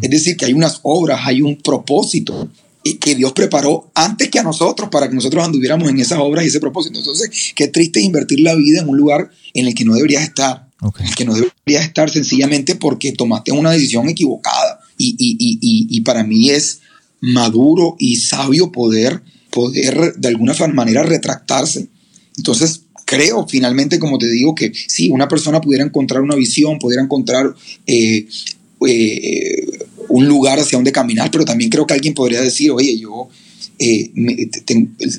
[0.00, 2.48] Es decir, que hay unas obras, hay un propósito
[2.84, 6.44] eh, que Dios preparó antes que a nosotros para que nosotros anduviéramos en esas obras
[6.44, 6.98] y ese propósito.
[6.98, 10.68] Entonces, qué triste invertir la vida en un lugar en el que no deberías estar,
[10.98, 14.80] en el que no deberías estar sencillamente porque tomaste una decisión equivocada.
[14.98, 16.80] Y, y, y, y para mí es
[17.20, 19.22] maduro y sabio poder
[19.56, 21.88] poder de alguna manera retractarse.
[22.36, 27.02] Entonces, creo finalmente, como te digo, que si una persona pudiera encontrar una visión, pudiera
[27.02, 27.54] encontrar
[27.86, 28.26] eh,
[28.86, 29.78] eh,
[30.10, 33.30] un lugar hacia donde caminar, pero también creo que alguien podría decir, oye, yo,
[33.78, 34.10] eh,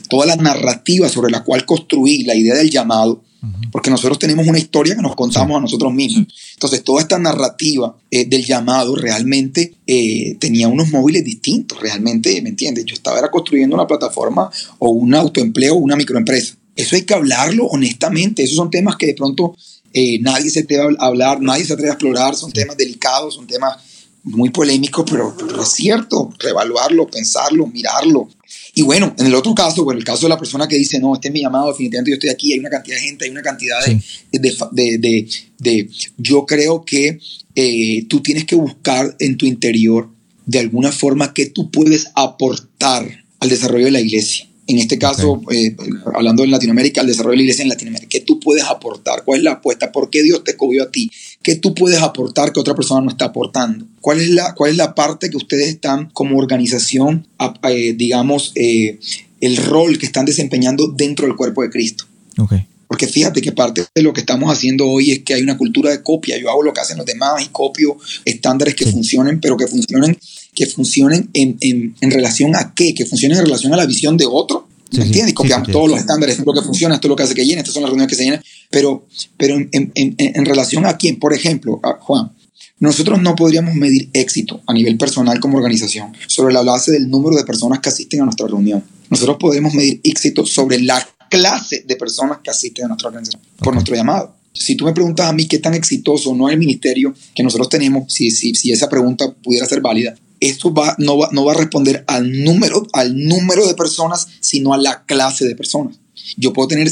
[0.08, 3.23] toda la narrativa sobre la cual construí la idea del llamado,
[3.71, 6.28] porque nosotros tenemos una historia que nos contamos a nosotros mismos.
[6.54, 12.50] Entonces, toda esta narrativa eh, del llamado realmente eh, tenía unos móviles distintos, realmente, ¿me
[12.50, 12.86] entiendes?
[12.86, 16.56] Yo estaba era construyendo una plataforma o un autoempleo o una microempresa.
[16.76, 18.43] Eso hay que hablarlo honestamente.
[18.43, 19.56] Esos son temas que de pronto
[19.93, 22.36] eh, nadie se atreve a hablar, nadie se atreve a explorar.
[22.36, 23.78] Son temas delicados, son temas
[24.23, 28.28] muy polémicos, pero, pero es cierto, reevaluarlo, pensarlo, mirarlo,
[28.77, 31.15] y bueno, en el otro caso, bueno, el caso de la persona que dice, no,
[31.15, 33.41] este es mi llamado, definitivamente yo estoy aquí, hay una cantidad de gente, hay una
[33.41, 33.99] cantidad de...
[34.31, 37.17] de, de, de, yo creo que
[37.55, 40.11] eh, tú tienes que buscar en tu interior
[40.45, 44.46] de alguna forma qué tú puedes aportar al desarrollo de la iglesia.
[44.67, 45.75] En este caso, eh,
[46.13, 48.10] hablando en Latinoamérica, al desarrollo de la iglesia en Latinoamérica.
[48.10, 49.23] ¿Qué tú puedes aportar?
[49.23, 49.93] ¿Cuál es la apuesta?
[49.93, 51.10] ¿Por qué Dios te escogió a ti?
[51.41, 53.86] ¿Qué tú puedes aportar que otra persona no está aportando?
[54.01, 57.27] ¿Cuál es la, cuál es la parte que ustedes están como organización,
[57.63, 58.99] eh, digamos, eh,
[59.39, 62.06] el rol que están desempeñando dentro del cuerpo de Cristo?
[62.38, 62.67] Okay.
[62.88, 65.91] Porque fíjate que parte de lo que estamos haciendo hoy es que hay una cultura
[65.91, 66.38] de copia.
[66.38, 70.17] Yo hago lo que hacen los demás y copio estándares que funcionen, pero que funcionen,
[70.58, 74.17] que funcionen en, en, en, relación a qué, que funcionen en relación a la visión
[74.17, 74.67] de otro.
[74.91, 75.36] ¿Me entiendes?
[75.36, 77.46] copiamos todos los estándares, esto es lo que funciona, esto es lo que hace que
[77.46, 78.41] llene, estas son las reuniones que se llenan,
[78.72, 79.06] pero,
[79.38, 82.32] pero en, en relación a quién, por ejemplo, a Juan,
[82.80, 87.36] nosotros no podríamos medir éxito a nivel personal como organización sobre la base del número
[87.36, 88.84] de personas que asisten a nuestra reunión.
[89.12, 93.76] Nosotros podemos medir éxito sobre la clase de personas que asisten a nuestra organización por
[93.76, 94.36] nuestro llamado.
[94.54, 97.70] Si tú me preguntas a mí qué tan exitoso no es el ministerio que nosotros
[97.70, 101.54] tenemos, si, si, si esa pregunta pudiera ser válida, esto va, no, va, no va
[101.54, 106.00] a responder al número, al número de personas, sino a la clase de personas.
[106.36, 106.91] Yo puedo tener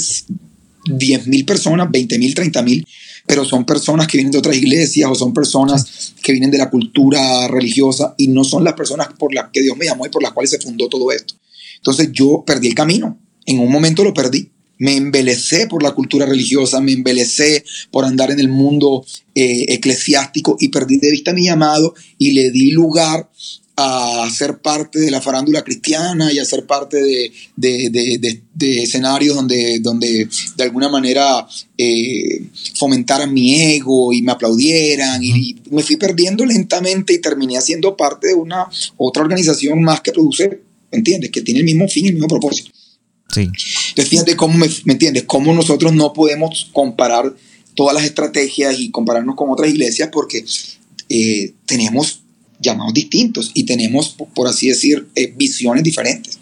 [0.86, 2.88] 10 mil personas, 20 mil, 30 mil,
[3.25, 6.69] pero son personas que vienen de otras iglesias o son personas que vienen de la
[6.69, 10.21] cultura religiosa y no son las personas por las que Dios me llamó y por
[10.21, 11.36] las cuales se fundó todo esto.
[11.77, 14.51] Entonces yo perdí el camino en un momento lo perdí.
[14.77, 20.57] Me embelecé por la cultura religiosa, me embelecé por andar en el mundo eh, eclesiástico
[20.59, 23.29] y perdí de vista mi llamado y le di lugar
[23.77, 29.79] a ser parte de la farándula cristiana y a ser parte de, de, escenarios donde,
[29.81, 31.45] donde de alguna manera
[31.77, 37.97] eh, fomentaran mi ego y me aplaudieran y, me fui perdiendo lentamente y terminé siendo
[37.97, 40.61] parte de una otra organización más que produce,
[40.91, 41.31] ¿entiendes?
[41.31, 42.71] Que tiene el mismo fin y el mismo propósito.
[43.35, 43.51] Sí.
[43.89, 47.33] Entonces, fíjate cómo me, entiendes, cómo nosotros no podemos comparar
[47.75, 50.45] todas las estrategias y compararnos con otras iglesias porque
[51.09, 52.21] eh, tenemos
[52.59, 56.39] llamados distintos y tenemos, por así decir, eh, visiones diferentes.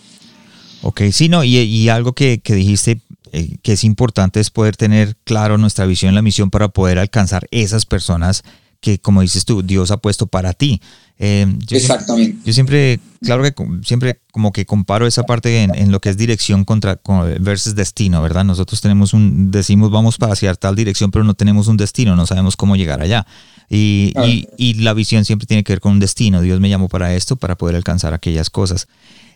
[0.84, 2.99] Ok, sí, no, y, algo que, que dijiste
[3.32, 7.47] eh, que es importante es poder tener claro nuestra visión, la misión para poder alcanzar
[7.49, 8.43] esas personas
[8.84, 10.82] que, como dices tú, Dios ha puesto para ti.
[11.17, 12.38] Eh, Exactamente.
[12.43, 16.65] yo siempre, claro que siempre como que comparo esa parte en, lo que es dirección
[16.65, 17.00] contra
[17.39, 18.43] versus destino, ¿verdad?
[18.43, 22.28] Nosotros tenemos un, decimos vamos para hacia tal dirección, pero no tenemos un destino, no
[22.28, 23.26] sabemos cómo llegar allá.
[23.69, 26.41] Y, y, y la visión siempre tiene que ver con un destino.
[26.41, 28.89] Dios me llamó para esto, para poder alcanzar aquellas cosas.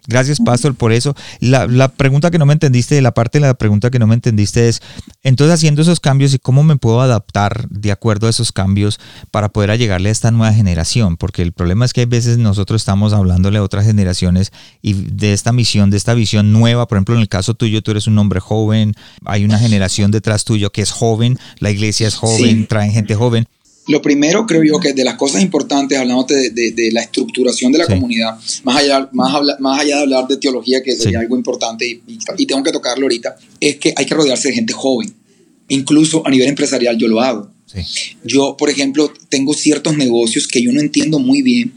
[0.07, 1.15] Gracias, Pastor, por eso.
[1.41, 4.15] La, la, pregunta que no me entendiste, la parte de la pregunta que no me
[4.15, 4.81] entendiste es,
[5.21, 8.99] entonces haciendo esos cambios y cómo me puedo adaptar de acuerdo a esos cambios
[9.31, 12.81] para poder llegarle a esta nueva generación, porque el problema es que hay veces nosotros
[12.81, 17.15] estamos hablándole a otras generaciones y de esta misión, de esta visión nueva, por ejemplo,
[17.15, 18.93] en el caso tuyo, tú eres un hombre joven,
[19.25, 23.47] hay una generación detrás tuyo que es joven, la iglesia es joven, traen gente joven,
[23.88, 27.78] lo primero, creo yo, que de las cosas importantes, hablando de, de, la estructuración de
[27.78, 31.88] la comunidad, más allá, más, más allá de hablar de teología, que sería algo importante
[31.88, 32.02] y,
[32.38, 35.13] y, tengo que tocarlo ahorita, es que hay que rodearse de gente joven.
[35.69, 37.50] Incluso a nivel empresarial yo lo hago.
[38.23, 41.73] Yo, por ejemplo, tengo ciertos negocios que yo no entiendo muy bien,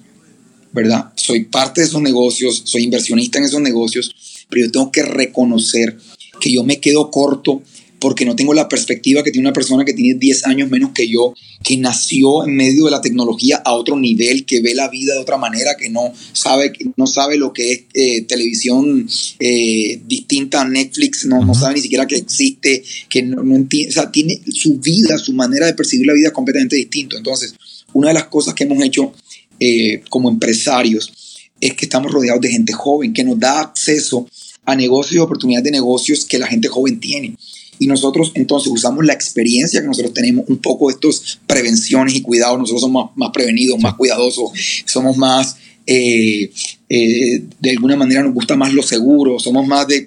[0.72, 1.12] ¿verdad?
[1.16, 4.14] Soy parte de esos negocios, soy inversionista en esos negocios,
[4.48, 5.96] pero yo tengo que reconocer
[6.40, 7.62] que yo me quedo corto
[8.00, 11.06] porque no tengo la perspectiva que tiene una persona que tiene 10 años menos que
[11.06, 15.14] yo, que nació en medio de la tecnología a otro nivel, que ve la vida
[15.14, 19.06] de otra manera, que no sabe, no sabe lo que es eh, televisión
[19.38, 23.92] eh, distinta a Netflix, no, no, sabe ni siquiera que existe, que no, entiende, o
[23.92, 27.18] sea, tiene su vida, su manera de percibir la vida completamente distinto.
[27.18, 27.54] Entonces,
[27.92, 29.12] una de las cosas que hemos hecho
[29.58, 31.12] eh, como empresarios
[31.60, 34.26] es que estamos rodeados de gente joven, que nos da acceso
[34.64, 37.36] a negocios y oportunidades de negocios que la gente joven tiene.
[37.80, 42.20] Y nosotros entonces usamos la experiencia que nosotros tenemos, un poco de estos prevenciones y
[42.20, 42.58] cuidados.
[42.58, 44.50] Nosotros somos más, prevenidos, más cuidadosos,
[44.84, 46.52] somos más, eh,
[46.88, 50.06] eh, de alguna manera nos gusta más lo seguro, somos más de,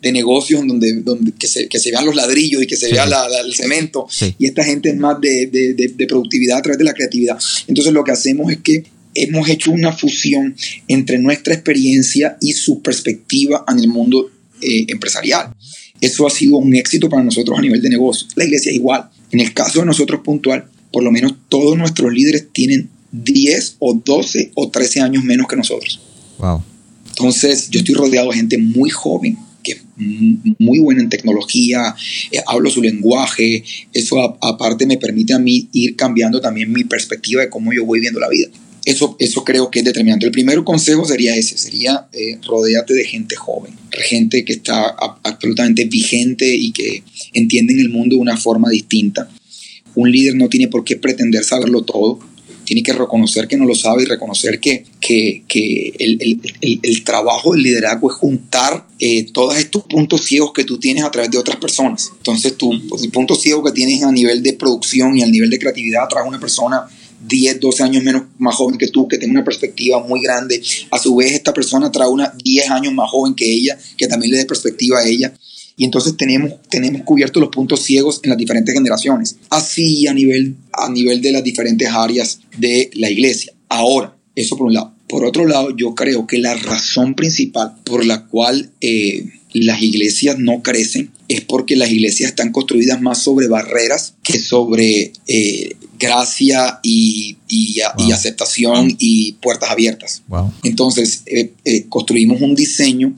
[0.00, 3.04] de, negocios donde, donde que, se, que, se, vean los ladrillos y que se vea
[3.44, 4.08] el cemento.
[4.38, 7.38] Y esta gente es más de, de productividad a través de la creatividad.
[7.68, 10.56] Entonces lo que hacemos es que hemos hecho una fusión
[10.88, 15.54] entre nuestra experiencia y su perspectiva en el mundo eh, empresarial.
[16.02, 18.26] Eso ha sido un éxito para nosotros a nivel de negocio.
[18.34, 19.08] La iglesia es igual.
[19.30, 23.94] En el caso de nosotros puntual, por lo menos todos nuestros líderes tienen 10 o
[24.04, 26.00] 12 o 13 años menos que nosotros.
[26.38, 26.60] Wow.
[27.08, 29.82] Entonces, yo estoy rodeado de gente muy joven, que es
[30.58, 31.94] muy buena en tecnología,
[32.32, 37.42] eh, hablo su lenguaje, eso aparte me permite a mí ir cambiando también mi perspectiva
[37.42, 38.48] de cómo yo voy viendo la vida.
[38.84, 40.26] Eso, eso creo que es determinante.
[40.26, 45.84] El primer consejo sería ese, sería eh, rodearte de gente joven, gente que está absolutamente
[45.84, 49.28] vigente y que entienden el mundo de una forma distinta.
[49.94, 52.18] Un líder no tiene por qué pretender saberlo todo.
[52.64, 57.04] tiene que reconocer que no lo sabe y reconocer que, que, que el, el, el,
[57.04, 61.30] trabajo del liderazgo es juntar eh, todos estos puntos ciegos que tú tienes a través
[61.30, 62.12] de otras personas.
[62.16, 65.58] Entonces, tú, el punto ciego que tienes a nivel de producción y a nivel de
[65.58, 66.88] creatividad trae una persona
[67.26, 70.62] 10, 12 años menos más joven que tú, que tiene una perspectiva muy grande.
[70.90, 74.32] A su vez, esta persona trae una 10 años más joven que ella, que también
[74.32, 75.32] le dé perspectiva a ella.
[75.76, 79.36] Y entonces tenemos, tenemos cubiertos los puntos ciegos en las diferentes generaciones.
[79.50, 83.52] Así a nivel, a nivel de las diferentes áreas de la iglesia.
[83.68, 84.94] Ahora, eso por un lado.
[85.08, 90.38] Por otro lado, yo creo que la razón principal por la cual eh, las iglesias
[90.38, 96.80] no crecen es porque las iglesias están construidas más sobre barreras que sobre eh, gracia
[96.82, 97.80] y, y,
[98.12, 100.22] aceptación y puertas abiertas.
[100.64, 103.14] Entonces, eh, construimos un diseño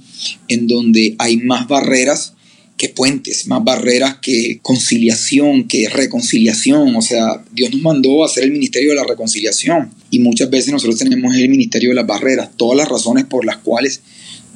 [0.49, 2.35] en donde hay más barreras
[2.77, 6.95] que puentes, más barreras que conciliación, que reconciliación.
[6.97, 10.73] O sea, Dios nos mandó a hacer el ministerio de la reconciliación y muchas veces
[10.73, 14.03] nosotros tenemos el ministerio de las barreras, todas las razones por las cuales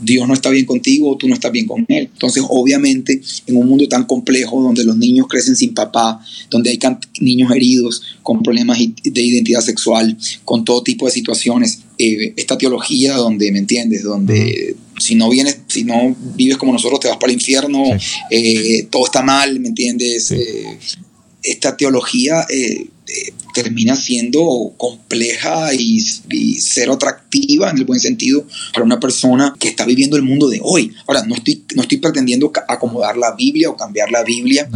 [0.00, 2.08] Dios no está bien contigo tú no estás bien con Él.
[2.12, 6.20] Entonces, obviamente, en un mundo tan complejo donde los niños crecen sin papá,
[6.50, 6.78] donde hay
[7.20, 13.14] niños heridos con problemas de identidad sexual, con todo tipo de situaciones, eh, esta teología
[13.14, 14.02] donde, ¿me entiendes?
[14.02, 17.82] Donde si no vienes, si no vives como nosotros, te vas para el infierno,
[18.30, 20.30] eh, todo está mal, ¿me entiendes?
[20.30, 20.78] Eh,
[21.42, 22.46] esta teología
[23.54, 26.00] termina siendo compleja y,
[26.60, 30.60] cero atractiva en el buen sentido para una persona que está viviendo el mundo de
[30.62, 30.92] hoy.
[31.06, 34.68] Ahora, no estoy, no estoy pretendiendo acomodar la Biblia o cambiar la Biblia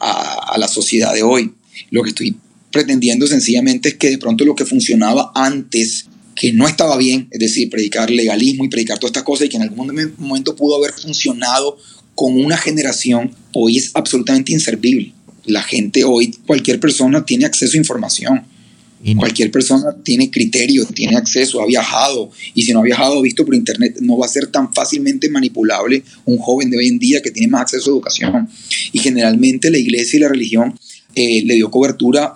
[0.00, 1.54] A, a la sociedad de hoy.
[1.90, 2.36] Lo que estoy
[2.70, 7.40] pretendiendo sencillamente es que de pronto lo que funcionaba antes que no estaba bien, es
[7.40, 10.92] decir, predicar legalismo y predicar todas estas cosas y que en algún momento pudo haber
[10.92, 11.78] funcionado
[12.14, 15.15] con una generación, hoy es absolutamente inservible
[15.46, 18.44] la gente hoy, cualquier persona tiene acceso a información.
[19.18, 23.54] Cualquier persona tiene criterio, tiene acceso, ha viajado y si no ha viajado, visto por
[23.54, 27.30] internet, no va a ser tan fácilmente manipulable un joven de hoy en día que
[27.30, 28.48] tiene más acceso a educación.
[28.92, 30.76] Y generalmente la iglesia y la religión
[31.14, 32.34] eh, le dio cobertura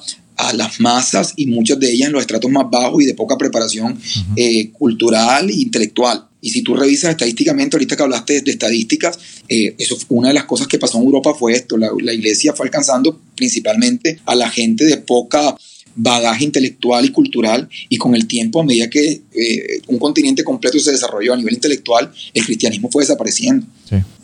[0.49, 3.37] a las masas y muchas de ellas en los estratos más bajos y de poca
[3.37, 3.99] preparación
[4.37, 6.27] eh, cultural e intelectual.
[6.43, 9.19] Y si tú revisas estadísticamente, ahorita que hablaste de estadísticas,
[9.49, 12.67] eh, eso una de las cosas que pasó en Europa fue esto, la, iglesia fue
[12.67, 15.57] alcanzando principalmente a la gente de poca
[15.95, 20.79] bagaje intelectual y cultural y con el tiempo a medida que eh, un continente completo
[20.79, 23.67] se desarrolló a nivel intelectual, el cristianismo fue desapareciendo.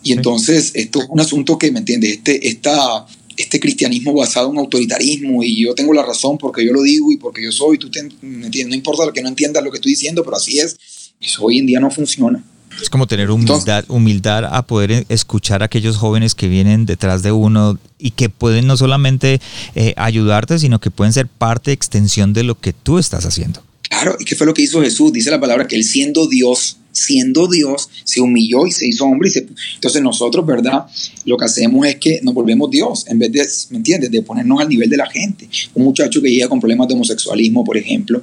[0.03, 2.13] y entonces esto es un asunto que, ¿me entiendes?
[2.13, 3.07] Este, esta,
[3.37, 7.17] este cristianismo basado en autoritarismo y yo tengo la razón porque yo lo digo y
[7.17, 7.91] porque yo soy, tú
[8.23, 8.69] ¿me entiendes?
[8.69, 10.77] no importa lo que no entiendas lo que estoy diciendo, pero así es
[11.21, 12.43] eso hoy en día no funciona.
[12.81, 17.33] Es como tener humildad, humildad a poder escuchar a aquellos jóvenes que vienen detrás de
[17.33, 19.41] uno y que pueden no solamente
[19.75, 23.63] eh, ayudarte, sino que pueden ser parte, extensión de lo que tú estás haciendo.
[23.89, 25.11] Claro, ¿y qué fue lo que hizo Jesús?
[25.11, 29.29] Dice la palabra que él siendo Dios, siendo Dios, se humilló y se hizo hombre.
[29.29, 29.47] Y se...
[29.75, 30.87] Entonces nosotros, ¿verdad?
[31.25, 34.61] Lo que hacemos es que nos volvemos Dios, en vez de, ¿me entiendes?, de ponernos
[34.61, 35.49] al nivel de la gente.
[35.75, 38.23] Un muchacho que llega con problemas de homosexualismo, por ejemplo,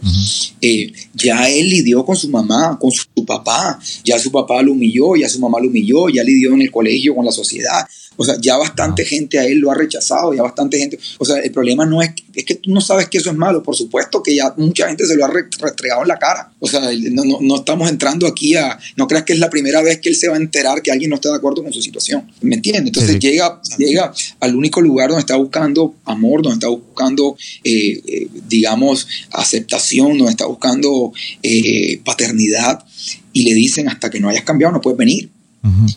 [0.62, 5.16] eh, ya él lidió con su mamá, con su papá, ya su papá lo humilló,
[5.16, 7.88] ya su mamá lo humilló, ya lidió en el colegio con la sociedad.
[8.16, 11.00] O sea, ya bastante gente a él lo ha rechazado, ya bastante gente.
[11.18, 13.64] O sea, el problema no es, es que tú no sabes que eso es malo.
[13.64, 16.52] Por supuesto que ya mucha gente se lo ha restregado en la cara.
[16.60, 18.78] O sea, no, no, no, estamos entrando aquí a.
[18.96, 21.10] No creas que es la primera vez que él se va a enterar que alguien
[21.10, 22.32] no está de acuerdo con su situación.
[22.42, 22.86] ¿Me entiendes?
[22.88, 28.28] Entonces Llega, llega al único lugar donde está buscando amor, donde está buscando, eh, eh,
[28.48, 32.84] digamos, aceptación, donde está buscando eh, paternidad.
[33.32, 35.30] Y le dicen: hasta que no hayas cambiado, no puedes venir.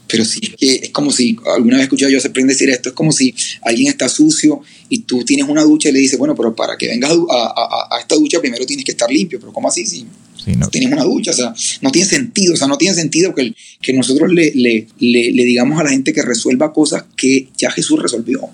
[0.07, 2.91] Pero sí, es, que es como si, alguna vez escuché yo se prende decir esto,
[2.91, 6.37] es como si alguien está sucio y tú tienes una ducha y le dices, bueno,
[6.37, 9.85] pero para que vengas a, esta ducha primero tienes que estar limpio, pero ¿cómo así?
[9.85, 10.07] Si
[10.57, 10.69] no.
[10.69, 13.93] tienes una ducha, o sea, no tiene sentido, o sea, no tiene sentido que, que
[13.93, 18.49] nosotros le, le, le, digamos a la gente que resuelva cosas que ya Jesús resolvió.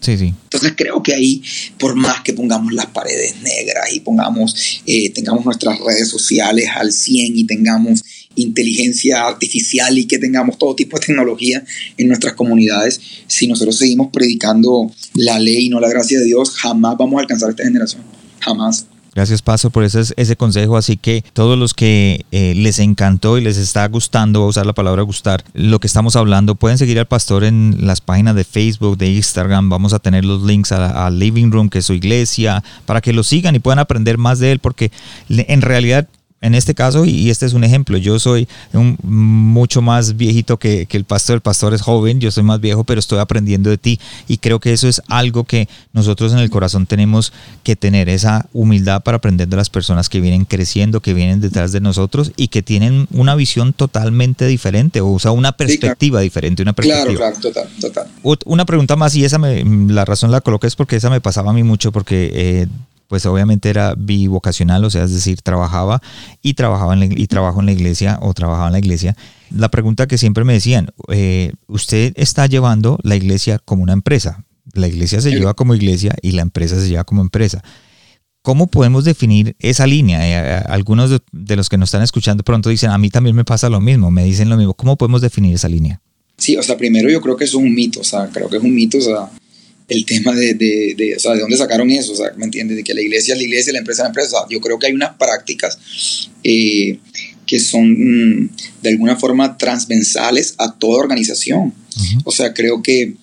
[0.00, 0.34] Sí, sí.
[0.44, 1.42] Entonces creo que ahí,
[1.78, 6.92] por más que pongamos las paredes negras y pongamos, eh, tengamos nuestras redes sociales al
[6.92, 8.04] 100 y tengamos
[8.40, 11.64] inteligencia artificial y que tengamos todo tipo de tecnología
[11.96, 16.50] en nuestras comunidades, si nosotros seguimos predicando la ley y no la gracia de Dios,
[16.50, 18.02] jamás vamos a alcanzar esta generación.
[18.40, 18.86] Jamás.
[19.18, 20.76] Gracias, Paso, por ese, ese consejo.
[20.76, 24.66] Así que todos los que eh, les encantó y les está gustando, voy a usar
[24.66, 28.44] la palabra gustar, lo que estamos hablando, pueden seguir al pastor en las páginas de
[28.44, 29.70] Facebook, de Instagram.
[29.70, 33.24] Vamos a tener los links a, Living Room, que es su iglesia, para que lo
[33.24, 34.92] sigan y puedan aprender más de él, porque
[35.28, 36.06] en realidad
[36.40, 40.86] en este caso, y este es un ejemplo, yo soy un, mucho más viejito que,
[40.86, 43.78] que, el pastor, el pastor es joven, yo soy más viejo, pero estoy aprendiendo de
[43.78, 47.32] ti y creo que eso es algo que nosotros en el corazón tenemos
[47.64, 51.72] que tener, esa humildad para aprender de las personas que vienen creciendo, que vienen detrás
[51.72, 56.72] de nosotros y que tienen una visión totalmente diferente, o sea, una perspectiva diferente, una
[56.72, 57.16] perspectiva.
[57.16, 58.06] Claro, claro, total, total.
[58.46, 61.50] Una pregunta más, y esa me, la razón la coloqué es porque esa me pasaba
[61.50, 62.30] a mí mucho, porque...
[62.32, 62.66] Eh,
[63.08, 66.00] pues obviamente era bivocacional, o sea, es decir, trabajaba
[66.42, 69.16] y trabajaba en y trabajo en la iglesia o trabajaba en la iglesia.
[69.50, 74.44] La pregunta que siempre me decían, eh, usted está llevando la iglesia como una empresa.
[74.74, 77.64] La iglesia se lleva como iglesia y la empresa se lleva como empresa.
[78.42, 80.20] ¿Cómo podemos definir esa línea?
[80.26, 83.70] Eh, algunos de, los que nos están escuchando pronto dicen, a mí también me pasa
[83.70, 84.74] lo mismo, me dicen lo mismo.
[84.74, 86.00] ¿Cómo podemos definir esa línea?
[86.36, 88.62] Sí, o sea, primero yo creo que es un mito, o sea, creo que es
[88.62, 89.28] un mito, o sea,
[89.88, 92.76] el tema de, de, de, o sea, de dónde sacaron eso, o sea, ¿me entiendes?
[92.76, 94.36] De que la iglesia es la iglesia la empresa es la empresa.
[94.50, 95.78] yo creo que hay unas prácticas
[96.44, 96.98] eh,
[97.46, 98.50] que son mm,
[98.82, 101.72] de alguna forma transversales a toda organización.
[102.22, 103.14] O sea, creo que,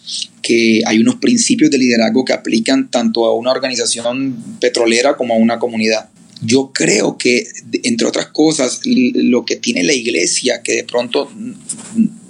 [0.41, 5.37] que hay unos principios de liderazgo que aplican tanto a una organización petrolera como a
[5.37, 6.09] una comunidad.
[6.41, 7.47] Yo creo que,
[7.83, 11.31] entre otras cosas, lo que tiene la iglesia, que de pronto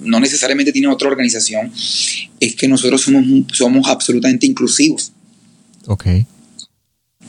[0.01, 1.71] no necesariamente tiene otra organización,
[2.39, 5.11] es que nosotros somos, somos absolutamente inclusivos.
[5.87, 6.05] Ok.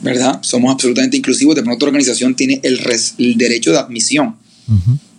[0.01, 0.39] ¿Verdad?
[0.43, 1.55] Somos absolutamente inclusivos.
[1.55, 2.79] De pronto otra organización tiene el,
[3.17, 4.35] el derecho de admisión.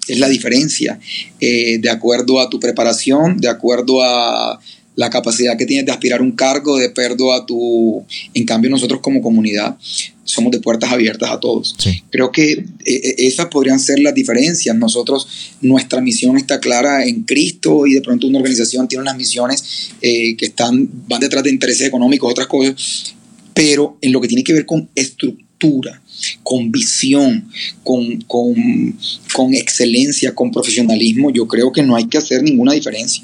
[0.06, 0.98] Es la diferencia.
[1.40, 4.60] Eh, de acuerdo a tu preparación, de acuerdo a
[4.98, 8.04] la capacidad que tienes de aspirar un cargo, de perdo a tu...
[8.34, 9.76] En cambio, nosotros como comunidad
[10.24, 11.76] somos de puertas abiertas a todos.
[12.10, 14.74] Creo que eh, eh, esas podrían ser las diferencias.
[14.74, 15.28] Nosotros,
[15.60, 20.34] nuestra misión está clara en Cristo y de pronto una organización tiene unas misiones eh,
[20.36, 23.14] que están, van detrás de intereses económicos, otras cosas,
[23.54, 26.02] pero en lo que tiene que ver con estructura,
[26.42, 27.48] con visión,
[27.84, 28.98] con, con,
[29.32, 33.22] con excelencia, con profesionalismo, yo creo que no hay que hacer ninguna diferencia.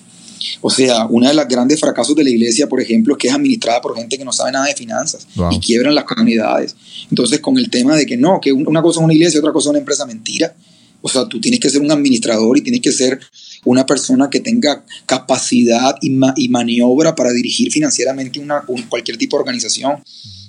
[0.60, 3.34] O sea, una de las grandes fracasos de la iglesia, por ejemplo, es que es
[3.34, 6.76] administrada por gente que no sabe nada de finanzas y quiebran las comunidades.
[7.10, 9.52] Entonces, con el tema de que no, que una cosa es una iglesia y otra
[9.52, 10.54] cosa es una empresa, mentira.
[11.02, 13.20] O sea, tú tienes que ser un administrador y tienes que ser
[13.64, 20.02] una persona que tenga capacidad y, maniobra para dirigir financieramente una, cualquier tipo de organización.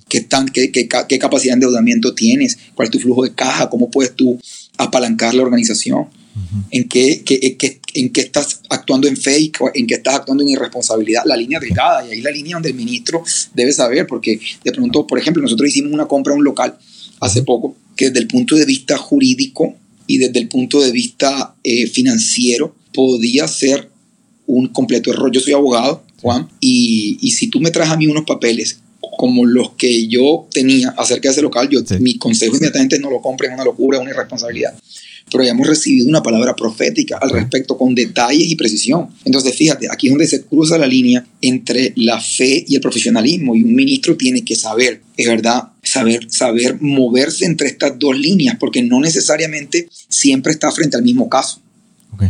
[0.08, 2.58] ¿Qué, tan, qué, qué, qué capacidad de endeudamiento tienes?
[2.74, 3.70] ¿Cuál es tu flujo de caja?
[3.70, 4.40] ¿Cómo puedes tú
[4.78, 6.08] apalancar la organización?
[6.72, 7.24] En, qué,
[7.94, 11.60] en qué estás actuando en fake o en qué estás actuando en irresponsabilidad, la línea
[11.60, 13.24] delgada, y ahí la línea donde el ministro
[13.54, 16.78] debe saber, porque de pronto, por ejemplo, nosotros hicimos una compra a un local
[17.22, 19.76] hace poco, que desde el punto de vista jurídico
[20.08, 23.90] y desde el punto de vista eh, financiero podía ser
[24.46, 25.32] un completo error.
[25.32, 28.80] Yo soy abogado, Juan, y, y si tú me traes a mí unos papeles
[29.18, 33.22] como los que yo tenía acerca de ese local, yo, mi consejo inmediatamente no lo
[33.22, 34.76] compren, es una locura, es una irresponsabilidad
[35.32, 39.10] pero ya hemos recibido una palabra profética al respecto con detalles y precisión.
[39.26, 43.56] Entonces, fíjate, aquí es donde se cruza la línea entre la fe y el profesionalismo
[43.56, 48.58] y un ministro tiene que saber, es verdad, saber, saber moverse entre estas dos líneas,
[48.60, 51.62] porque no necesariamente siempre está frente al mismo caso.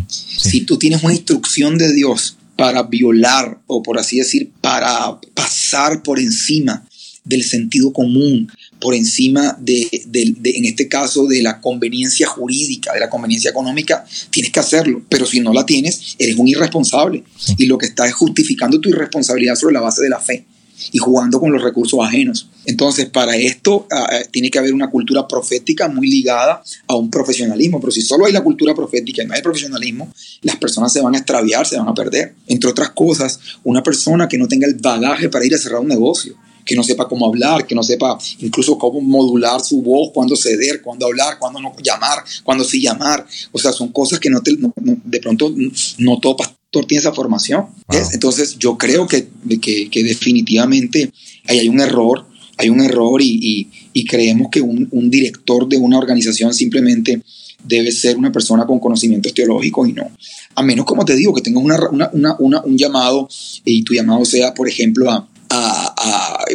[0.08, 6.02] Si tú tienes una instrucción de Dios para violar o por así decir, para pasar
[6.02, 6.88] por encima
[7.24, 13.10] del sentido común, por encima de, en este caso, de la conveniencia jurídica, de la
[13.10, 15.02] conveniencia económica, tienes que hacerlo.
[15.10, 17.24] Pero si no la tienes, eres un irresponsable.
[17.58, 20.46] Y lo que estás es justificando tu irresponsabilidad sobre la base de la fe
[20.92, 22.50] y jugando con los recursos ajenos.
[22.66, 27.10] Entonces, para esto ah, ah, tiene que haber una cultura profética muy ligada a un
[27.10, 30.12] profesionalismo, pero si solo hay la cultura profética y no hay profesionalismo,
[30.42, 32.36] las personas se van a extraviar, se van a perder.
[32.48, 35.88] Entre otras cosas, una persona que no tenga el bagaje para ir a cerrar un
[35.88, 36.36] negocio,
[36.66, 40.82] que no sepa cómo hablar, que no sepa incluso cómo modular su voz, cuándo ceder,
[40.82, 43.26] cuándo hablar, cuándo no llamar, cuándo sí llamar.
[43.52, 45.54] O sea, son cosas que no, te, de pronto
[46.00, 47.68] no todo pastor tiene esa formación.
[48.12, 49.30] Entonces yo creo que,
[49.62, 51.12] que, que, definitivamente
[51.48, 52.26] ahí hay un error,
[52.58, 57.22] hay un error y, y, creemos que un, un, director de una organización simplemente
[57.64, 60.10] debe ser una persona con conocimientos teológicos y no.
[60.56, 63.30] A menos, como te digo, que tengas una, una, una, un llamado
[63.64, 65.28] y tu llamado sea, por ejemplo, a,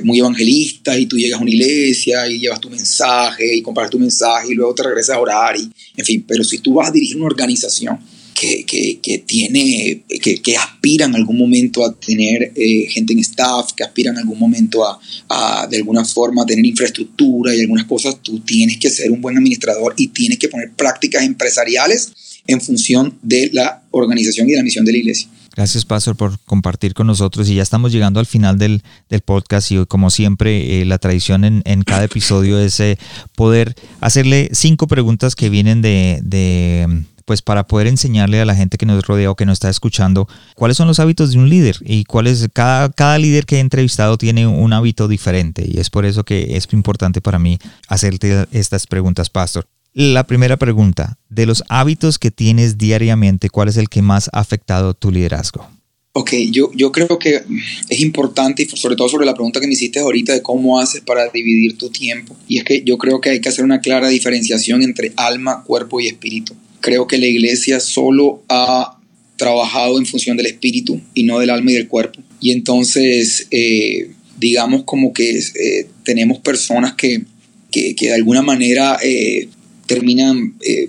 [0.04, 3.98] muy evangelista y tú llegas a una iglesia y llevas tu mensaje y compartes tu
[3.98, 6.92] mensaje y luego te regresas a orar y en fin, pero si tú vas a
[6.92, 7.98] dirigir una organización
[8.40, 13.72] que, que, tiene, que, que, aspira en algún momento a tener eh, gente en staff,
[13.72, 17.84] que aspira en algún momento a, a, de alguna forma, a tener infraestructura y algunas
[17.84, 22.12] cosas, tú tienes que ser un buen administrador y tienes que poner prácticas empresariales
[22.46, 25.28] en función de la organización y la misión de la iglesia.
[25.60, 27.50] Gracias, Pastor, por compartir con nosotros.
[27.50, 28.82] Y ya estamos llegando al final del,
[29.26, 32.98] podcast y como siempre, eh, la tradición en, en, cada episodio es eh,
[33.36, 38.78] poder hacerle cinco preguntas que vienen de, de, pues para poder enseñarle a la gente
[38.78, 41.76] que nos rodea o que nos está escuchando cuáles son los hábitos de un líder
[41.82, 45.90] y cuál es cada, cada líder que he entrevistado tiene un hábito diferente y es
[45.90, 49.66] por eso que es importante para mí hacerte estas preguntas, Pastor.
[49.92, 54.38] La primera pregunta, de los hábitos que tienes diariamente, ¿cuál es el que más ha
[54.38, 55.68] afectado tu liderazgo?
[56.12, 57.42] Ok, yo, yo creo que
[57.88, 61.00] es importante, y sobre todo sobre la pregunta que me hiciste ahorita de cómo haces
[61.00, 62.36] para dividir tu tiempo.
[62.46, 66.00] Y es que yo creo que hay que hacer una clara diferenciación entre alma, cuerpo
[66.00, 66.54] y espíritu.
[66.80, 68.96] Creo que la iglesia solo ha
[69.36, 72.20] trabajado en función del espíritu y no del alma y del cuerpo.
[72.40, 77.22] Y entonces, eh, digamos como que eh, tenemos personas que,
[77.70, 79.48] que, de alguna manera eh,
[79.90, 80.88] terminan eh,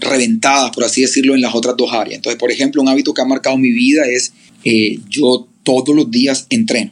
[0.00, 2.16] reventadas, por así decirlo, en las otras dos áreas.
[2.16, 4.32] Entonces, por ejemplo, un hábito que ha marcado mi vida es
[4.64, 6.90] eh, yo todos los días entreno.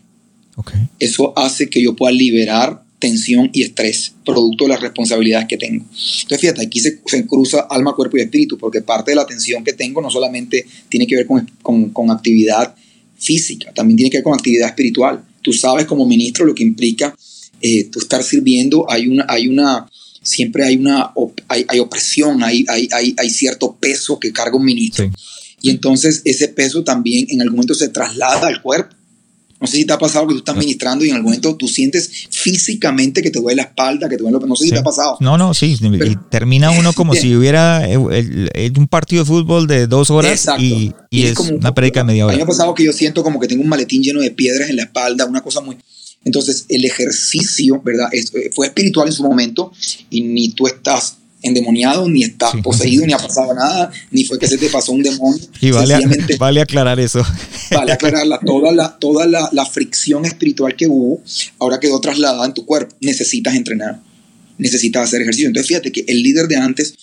[0.99, 5.87] Eso hace que yo pueda liberar tensión y estrés, producto de las responsabilidades que tengo.
[5.87, 9.73] Entonces, fíjate, aquí se, cruza alma, cuerpo y espíritu, porque parte de la tensión que
[9.73, 12.75] tengo no solamente tiene que ver con, actividad
[13.17, 15.25] física, también tiene que ver con actividad espiritual.
[15.41, 17.17] Tú sabes como ministro lo que implica
[17.63, 19.89] eh, tú estar sirviendo, hay una, hay una,
[20.23, 21.13] siempre hay una
[21.49, 25.11] hay, opresión, hay, hay, hay, cierto peso que carga un ministro.
[25.61, 28.97] Y entonces ese peso también en algún momento se traslada al cuerpo.
[29.63, 31.69] No sé si te ha pasado que tú estás ministrando y en algún momento tú
[31.69, 34.37] sientes físicamente que te duele la espalda, que te duele...
[34.45, 35.17] No sé si te ha pasado.
[35.21, 35.77] No, no, sí.
[35.81, 40.93] y termina uno como si hubiera eh, un partido de fútbol de dos horas y,
[41.13, 42.33] es, una predica media hora.
[42.33, 44.33] A mí me ha pasado que yo siento como que tengo un maletín lleno de
[44.33, 45.77] piedras en la espalda, una cosa muy...
[46.25, 48.09] Entonces, el ejercicio, ¿verdad?
[48.13, 49.73] Eh, fue espiritual en su momento
[50.11, 54.47] y ni tú estás endemoniado, ni estás poseído, ni ha pasado nada, ni fue que
[54.47, 55.43] se te pasó un demonio.
[55.61, 55.97] Y vale,
[56.39, 57.25] vale aclarar eso.
[57.73, 58.39] Vale aclararla.
[58.45, 61.23] Toda, la, toda la, la, fricción espiritual que hubo
[61.59, 62.95] ahora quedó trasladada en tu cuerpo.
[63.01, 63.99] Necesitas entrenar,
[64.59, 65.49] necesitas hacer ejercicio.
[65.49, 66.95] Entonces, fíjate que el líder de antes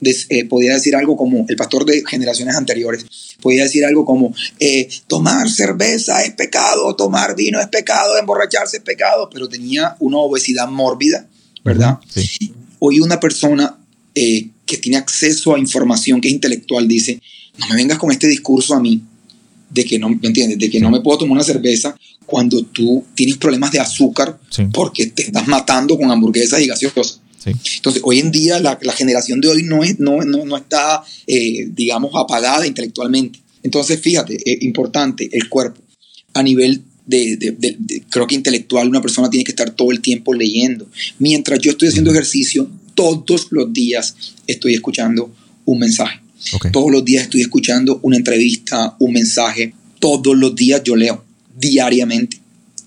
[0.00, 3.04] eh, podía decir algo como, el pastor de generaciones anteriores,
[3.40, 8.82] podía decir algo como, eh, tomar cerveza es pecado, tomar vino es pecado, emborracharse es
[8.82, 11.26] pecado, pero tenía una obesidad mórbida,
[11.64, 11.98] ¿verdad?
[12.78, 13.76] Hoy una persona
[14.14, 17.20] eh, que tiene acceso a información que es intelectual dice,
[17.58, 19.02] no me vengas con este discurso a mí
[19.70, 20.58] de que no, ¿me entiendes?
[20.58, 24.38] De que no me puedo tomar una cerveza cuando tú tienes problemas de azúcar
[24.72, 27.20] porque te estás matando con hamburguesas y gaseosas.
[27.44, 32.12] Entonces, hoy en día la, generación de hoy no, es, no, no, está, eh, digamos,
[32.14, 33.40] apagada intelectualmente.
[33.62, 35.80] Entonces, fíjate, es importante el cuerpo.
[36.34, 40.34] A nivel de, de, creo que intelectual, una persona tiene que estar todo el tiempo
[40.34, 40.86] leyendo.
[41.18, 44.14] Mientras yo estoy haciendo ejercicio, todos los días
[44.46, 45.32] estoy escuchando
[45.64, 46.20] un mensaje.
[46.72, 49.74] Todos los días estoy escuchando una entrevista, un mensaje.
[49.98, 51.24] Todos los días yo leo,
[51.58, 52.40] diariamente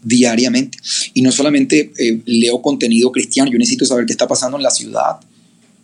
[0.04, 0.78] diariamente.
[1.14, 4.72] Y no solamente eh, leo contenido cristiano, yo necesito saber qué está pasando en la
[4.72, 5.18] ciudad.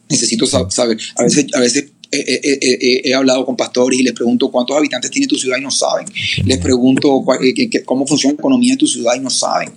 [0.09, 0.97] Necesito saber.
[1.15, 5.35] A veces, a veces he hablado con pastores y les pregunto cuántos habitantes tiene tu
[5.35, 6.07] ciudad y no saben.
[6.45, 9.71] Les pregunto eh, cómo funciona la economía de tu ciudad y no saben.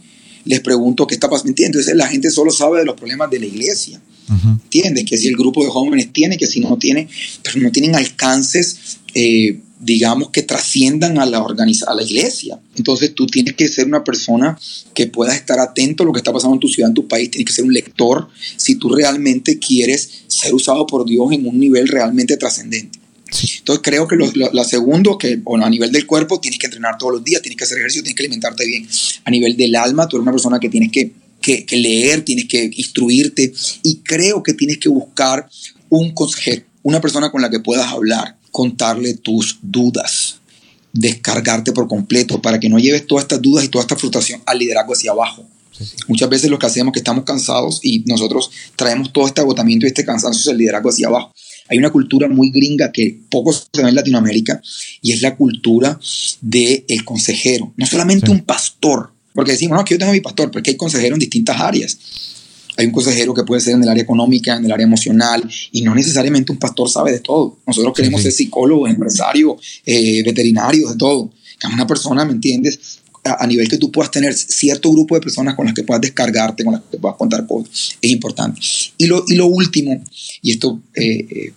[0.44, 1.52] Les pregunto qué está pasando.
[1.56, 4.00] Entonces la gente solo sabe de los problemas de la iglesia.
[4.30, 5.04] ¿Entiendes?
[5.06, 7.08] Que si el grupo de jóvenes tiene, que si no tiene,
[7.42, 8.98] pero no tienen alcances.
[9.82, 12.60] Digamos, que trasciendan a la, a la iglesia.
[12.76, 14.58] Entonces tú tienes que ser una persona
[14.94, 17.30] que pueda estar atento a lo que está pasando en tu ciudad, en tu país,
[17.30, 21.58] tienes que ser un lector si tú realmente quieres ser usado por Dios en un
[21.58, 23.00] nivel realmente trascendente.
[23.58, 26.98] Entonces creo que lo, lo, segundo, que bueno, a nivel del cuerpo tienes que entrenar
[26.98, 28.88] todos los días, tienes que hacer ejercicio, tienes que alimentarte bien.
[29.24, 32.46] A nivel del alma, tú eres una persona que tienes que, que, que leer, tienes
[32.46, 33.52] que instruirte
[33.82, 35.48] y creo que tienes que buscar
[35.88, 40.38] un consejero, una persona con la que puedas hablar contarle tus dudas,
[40.92, 44.58] descargarte por completo para que no lleves todas estas dudas y toda esta frustración al
[44.58, 45.46] liderazgo hacia abajo.
[46.08, 49.86] Muchas veces lo que hacemos es que estamos cansados y nosotros traemos todo este agotamiento
[49.86, 51.32] y este cansancio el liderazgo hacia abajo.
[51.68, 54.60] Hay una cultura muy gringa que poco se ve en Latinoamérica
[55.00, 55.98] y es la cultura
[56.40, 57.72] del el consejero.
[57.76, 61.14] No solamente un pastor, porque decimos, no, que yo tengo mi pastor, porque hay consejeros
[61.14, 61.98] en distintas áreas.
[62.76, 65.82] Hay un consejero que puede ser en el área económica, en el área emocional, y
[65.82, 67.58] no necesariamente un pastor sabe de todo.
[67.66, 71.30] Nosotros queremos ser psicólogos, empresarios, eh, veterinarios, de todo.
[71.72, 73.00] Una persona, ¿me entiendes?
[73.22, 76.64] A, nivel que tú puedas tener cierto grupo de personas con las que puedas descargarte,
[76.64, 78.60] con las que puedas contar cosas, es importante.
[78.96, 80.02] Y lo, y lo último,
[80.40, 81.52] y esto eh, eh,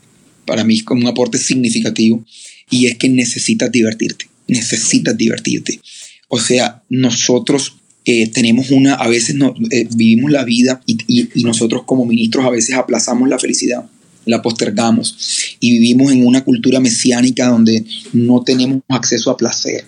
[0.45, 2.23] para mí es como un aporte significativo,
[2.69, 5.79] y es que necesitas divertirte, necesitas divertirte.
[6.27, 7.75] O sea, nosotros
[8.05, 12.45] eh, tenemos una, a veces no, eh, vivimos la vida y, y, nosotros como ministros
[12.45, 13.85] a veces aplazamos la felicidad.
[14.25, 19.85] la postergamos y vivimos en una cultura mesiánica donde no tenemos acceso a placer.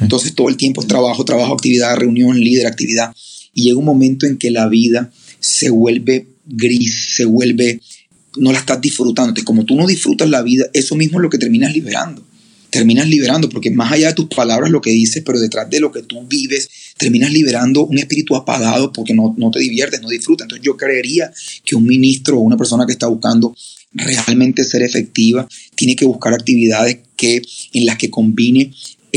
[0.00, 3.14] Entonces todo el tiempo es trabajo, trabajo, actividad, reunión, líder, actividad.
[3.54, 7.80] Y llega un momento en que la vida se vuelve gris, se vuelve,
[8.36, 9.30] no la estás disfrutando.
[9.30, 12.22] Entonces, como tú no disfrutas la vida, eso mismo es lo que terminas liberando.
[12.70, 15.92] Terminas liberando, porque más allá de tus palabras lo que dices, pero detrás de lo
[15.92, 20.46] que tú vives, terminas liberando un espíritu apagado porque no, no te diviertes, no disfrutas.
[20.46, 21.30] Entonces yo creería
[21.64, 23.54] que un ministro o una persona que está buscando
[23.92, 27.42] realmente ser efectiva tiene que buscar actividades que,
[27.72, 28.72] en las que combine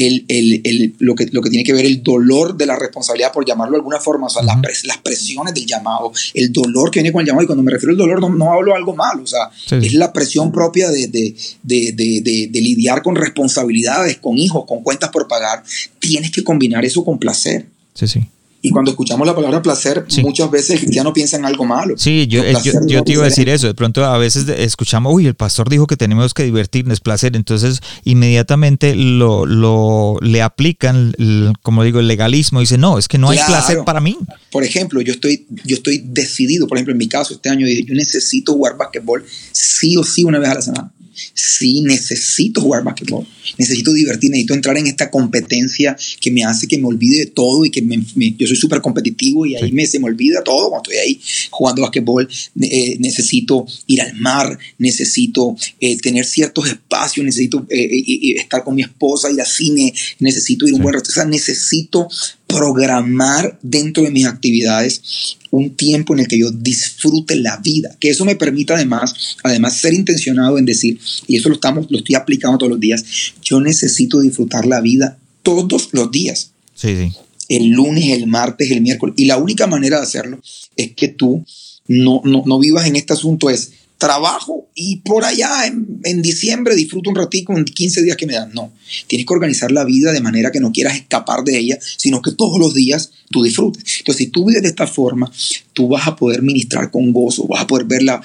[0.08, 3.32] el, el, el, lo, que, lo que tiene que ver el dolor de la responsabilidad,
[3.32, 7.00] por llamarlo de alguna forma, o sea, las, las, presiones del llamado, el dolor que
[7.00, 9.24] viene con el llamado, y cuando me refiero al dolor no, no hablo algo malo,
[9.24, 14.66] o sea, es la presión propia de, de, de, de, lidiar con responsabilidades, con hijos,
[14.66, 15.64] con cuentas por pagar,
[16.00, 17.68] tienes que combinar eso con placer.
[17.94, 18.22] Sí, sí.
[18.62, 21.96] Y cuando escuchamos la palabra placer, muchas veces el cristiano piensa en algo malo.
[21.98, 22.54] Sí, yo, eh,
[22.88, 23.68] yo, te iba a decir eso.
[23.68, 27.36] De pronto a veces escuchamos, uy, el pastor dijo que tenemos que divertirnos, placer.
[27.36, 31.14] Entonces inmediatamente lo, lo le aplican,
[31.62, 32.60] como digo, el legalismo.
[32.60, 34.18] Dice, no, es que no hay placer para mí.
[34.52, 37.96] Por ejemplo, yo estoy, yo estoy decidido, por ejemplo, en mi caso, este año, yo
[37.96, 40.92] necesito jugar basquetbol sí o sí una vez a la semana
[41.34, 43.26] sí necesito jugar basquetbol,
[43.58, 47.66] necesito divertir, necesito entrar en esta competencia que me hace que me olvide de todo
[47.66, 48.04] y que me,
[48.38, 51.82] yo soy súper competitivo y ahí me, se me olvida todo cuando estoy ahí jugando
[51.82, 52.28] basquetbol.
[52.62, 58.82] Eh, necesito ir al mar, necesito eh, tener ciertos espacios, necesito eh, estar con mi
[58.82, 62.08] esposa, ir al cine, necesito ir a un buen restaurante, o sea, necesito
[62.50, 68.10] programar dentro de mis actividades un tiempo en el que yo disfrute la vida, que
[68.10, 72.16] eso me permita además, además ser intencionado en decir, y eso lo, estamos, lo estoy
[72.16, 73.06] aplicando todos los días,
[73.44, 76.52] yo necesito disfrutar la vida todos los días.
[76.74, 77.14] Sí, sí.
[77.50, 79.14] El lunes, el martes, el miércoles.
[79.18, 80.40] Y la única manera de hacerlo
[80.76, 81.46] es que tú
[81.88, 87.10] no, no, no vivas en este asunto, es trabajo y por allá en, diciembre disfruto
[87.10, 88.52] un ratito en 15 días que me dan.
[88.54, 88.72] No,
[89.08, 92.32] tienes que organizar la vida de manera que no quieras escapar de ella, sino que
[92.32, 94.00] todos los días tú disfrutes.
[94.00, 95.32] Entonces, si tú vives de esta forma,
[95.74, 98.22] tú vas a poder ministrar con gozo, vas a poder ver la,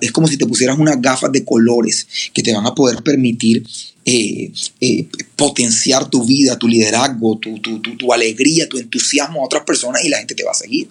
[0.00, 3.64] es como si te pusieras unas gafas de colores que te van a poder permitir
[4.06, 9.64] eh, eh, potenciar tu vida, tu liderazgo, tu, tu, tu, alegría, tu entusiasmo a otras
[9.64, 10.88] personas y la gente te va a seguir.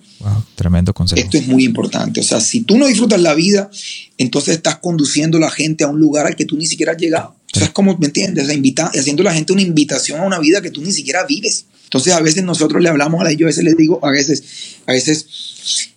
[0.56, 1.22] tremendo consejo.
[1.22, 2.20] Esto es muy importante.
[2.22, 3.70] O sea, si tú no disfrutas la vida,
[4.18, 6.98] entonces estás conduciendo a la gente a un lugar al que tú ni siquiera has
[6.98, 7.36] llegado.
[7.56, 8.52] O sea, es como, ¿me entiendes?
[8.52, 11.66] Invita, haciendo a la gente una invitación a una vida que tú ni siquiera vives.
[11.84, 14.44] Entonces, a veces nosotros le hablamos a la, yo a veces les digo, a veces,
[14.88, 15.28] a veces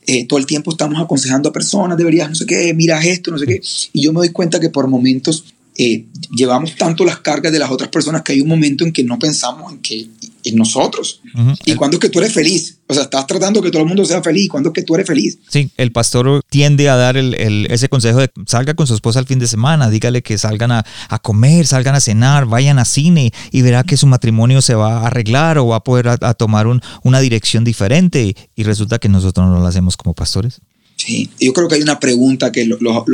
[0.07, 3.39] eh, todo el tiempo estamos aconsejando a personas, deberías, no sé qué, mira esto, no
[3.39, 3.63] sé qué.
[3.95, 5.45] Y yo me doy cuenta que por momentos
[5.79, 9.05] eh, llevamos tanto las cargas de las otras personas que hay un momento en que
[9.05, 10.09] no pensamos en que
[10.47, 11.21] en nosotros.
[11.65, 12.79] ¿Y cuando es que tú eres feliz?
[12.87, 14.49] O sea, estás tratando que todo el mundo sea feliz.
[14.49, 15.39] ¿Cuándo es que tú eres feliz?
[15.49, 19.27] Sí, el pastor tiende a dar el, ese consejo de salga con su esposa al
[19.27, 20.85] fin de semana, dígale que salgan a,
[21.21, 25.07] comer, salgan a cenar, vayan a cine y verá que su matrimonio se va a
[25.09, 28.37] arreglar o va a poder a, tomar un, una dirección diferente.
[28.55, 30.61] Y resulta que nosotros no lo hacemos como pastores.
[30.97, 33.05] Sí, yo creo que hay una pregunta que los, los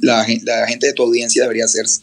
[0.00, 2.02] la, la, gente de tu audiencia debería hacerse.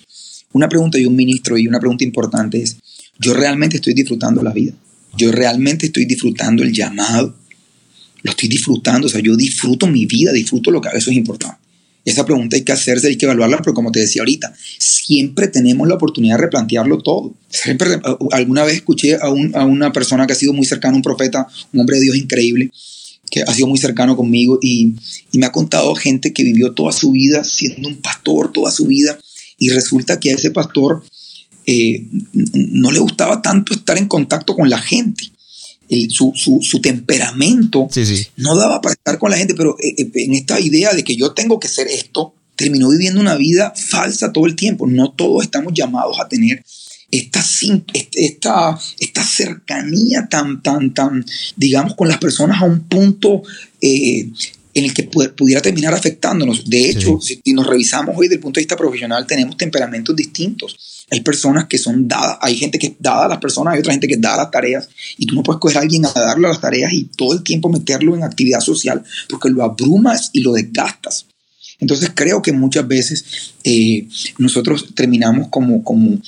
[0.51, 2.76] Una pregunta y un ministro y una pregunta importante es,
[3.19, 4.74] ¿yo realmente estoy disfrutando la vida?
[5.17, 7.36] ¿Yo realmente estoy disfrutando el llamado?
[8.21, 9.07] ¿Lo estoy disfrutando?
[9.07, 11.57] O sea, yo disfruto mi vida, disfruto lo que eso es importante.
[12.05, 15.88] Esa pregunta hay que hacerse, hay que evaluarla, pero como te decía ahorita, siempre tenemos
[15.88, 17.34] la oportunidad de replantearlo todo.
[17.47, 17.88] Siempre,
[18.32, 21.47] alguna vez escuché a, un, a una persona que ha sido muy cercana un profeta,
[21.71, 22.71] un hombre de Dios increíble,
[23.34, 24.93] que ha sido muy cercano conmigo y,
[25.34, 29.17] me ha contado gente que vivió toda su vida siendo un pastor, toda su vida,
[29.57, 31.03] y resulta que a ese pastor
[31.65, 32.05] eh,
[32.53, 35.23] no le gustaba tanto estar en contacto con la gente.
[36.09, 37.89] su, temperamento
[38.38, 41.15] no daba para estar con la gente, pero eh, eh, en esta idea de que
[41.15, 44.86] yo tengo que ser esto, terminó viviendo una vida falsa todo el tiempo.
[44.86, 46.63] No todos estamos llamados a tener
[47.18, 47.43] esta,
[48.14, 51.24] esta, esta cercanía tan, tan, tan,
[51.55, 53.43] digamos, con las personas a un punto
[53.80, 54.30] eh,
[54.74, 56.68] en el que pudiera terminar afectándonos.
[56.68, 61.05] De hecho, si nos revisamos hoy desde el punto de vista profesional, tenemos temperamentos distintos.
[61.11, 63.93] Hay personas que son dadas, hay gente que es dada a las personas, hay otra
[63.93, 66.11] gente que es dada a las tareas, y tú no puedes coger a alguien a
[66.14, 70.41] darle las tareas y todo el tiempo meterlo en actividad social, porque lo abrumas y
[70.41, 71.28] lo desgastas.
[71.80, 74.07] Entonces creo que muchas veces eh,
[74.38, 76.19] nosotros terminamos como, como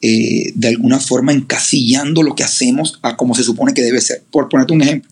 [0.00, 4.22] eh, de alguna forma encasillando lo que hacemos a como se supone que debe ser.
[4.30, 5.10] Por ponerte un ejemplo,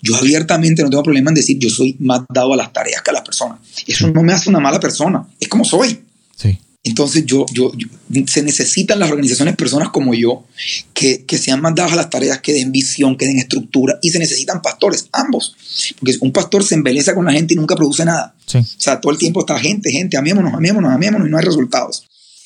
[0.00, 3.10] yo abiertamente no tengo problema en decir yo soy más dado a las tareas que
[3.10, 3.58] a las personas.
[3.86, 6.00] Eso no me hace una mala persona, es como soy.
[6.84, 7.70] Entonces yo, yo,
[8.26, 10.44] se necesitan las organizaciones personas como yo
[10.92, 14.18] que, que sean mandadas a las tareas, que den visión, que den estructura y se
[14.18, 15.54] necesitan pastores, ambos.
[16.00, 18.34] Porque un pastor se embeleza con la gente y nunca produce nada.
[18.52, 22.04] O sea, todo el tiempo está gente, gente, amémonos, amémonos, amémonos y no hay resultados.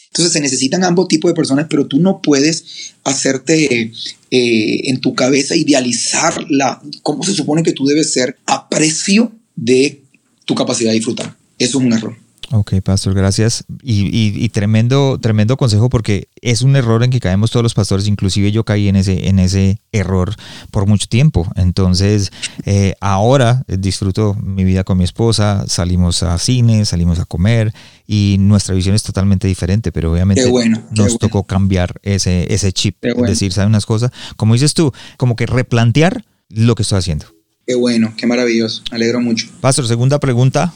[0.09, 3.93] Entonces se necesitan ambos tipos de personas, pero tú no puedes hacerte
[4.31, 9.33] eh, en tu cabeza idealizar la, cómo se supone que tú debes ser a precio
[9.55, 10.03] de
[10.45, 11.37] tu capacidad de disfrutar.
[11.59, 12.26] Eso es un error.
[12.53, 13.65] Ok, pastor, gracias.
[13.83, 18.53] Y, tremendo, tremendo consejo porque es un error en que caemos todos los pastores, inclusive
[18.53, 20.35] yo caí en ese, en ese error
[20.71, 21.51] por mucho tiempo.
[21.57, 22.31] Entonces,
[22.65, 27.73] eh, ahora disfruto mi vida con mi esposa, salimos a cine, salimos a comer
[28.07, 30.45] y nuestra visión es totalmente diferente, pero obviamente
[30.93, 34.13] nos tocó cambiar ese, ese chip, es decir, ¿sabes unas cosas?
[34.37, 37.27] Como dices tú, como que replantear lo que estoy haciendo.
[37.67, 39.49] Qué bueno, qué maravilloso, me alegro mucho.
[39.61, 40.73] Pastor, segunda pregunta,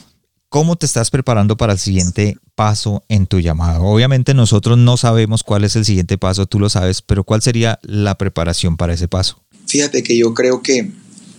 [0.53, 3.85] ¿Cómo te estás preparando para el siguiente paso en tu llamado?
[3.85, 7.79] Obviamente nosotros no sabemos cuál es el siguiente paso, tú lo sabes, pero ¿cuál sería
[7.83, 9.41] la preparación para ese paso?
[9.65, 10.91] Fíjate que yo creo que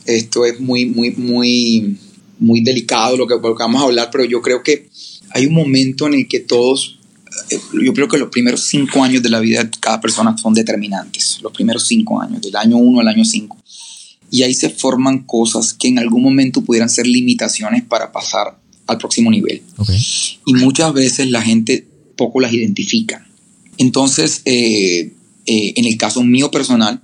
[0.06, 1.98] esto es muy, muy, muy,
[2.38, 4.88] muy delicado lo que, vamos a hablar, pero yo creo que
[5.28, 6.98] hay un momento en el que todos,
[7.50, 10.54] eh, yo creo que los primeros cinco años de la vida de cada persona son
[10.54, 13.58] determinantes, los primeros cinco años, del año uno al año cinco.
[14.30, 18.98] Y ahí se forman cosas que en algún momento pudieran ser limitaciones para pasar al
[18.98, 19.62] próximo nivel.
[20.46, 23.26] Y muchas veces la gente poco las identifica.
[23.78, 25.12] Entonces, eh,
[25.46, 27.00] eh, en el caso mío personal,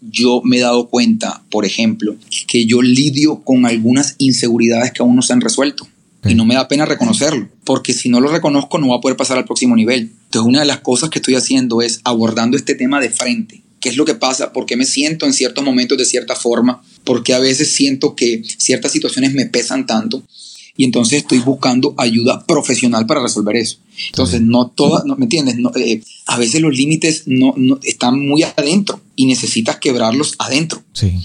[0.00, 2.16] yo me he dado cuenta, por ejemplo,
[2.46, 5.88] que yo lidio con algunas inseguridades que aún no se han resuelto.
[6.26, 9.16] Y no me da pena reconocerlo, porque si no lo reconozco no va a poder
[9.16, 10.10] pasar al próximo nivel.
[10.24, 13.62] Entonces una de las cosas que estoy haciendo es abordando este tema de frente.
[13.80, 14.52] ¿Qué es lo que pasa?
[14.52, 16.82] ¿Por qué me siento en ciertos momentos de cierta forma?
[17.04, 20.22] ¿Por qué a veces siento que ciertas situaciones me pesan tanto?
[20.78, 23.78] Y entonces estoy buscando ayuda profesional para resolver eso.
[24.10, 25.56] Entonces, no todas, no, ¿me entiendes?
[25.74, 27.52] Eh, a veces los límites no,
[27.82, 30.80] están muy adentro y necesitas quebrarlos adentro.
[30.92, 31.18] Sí.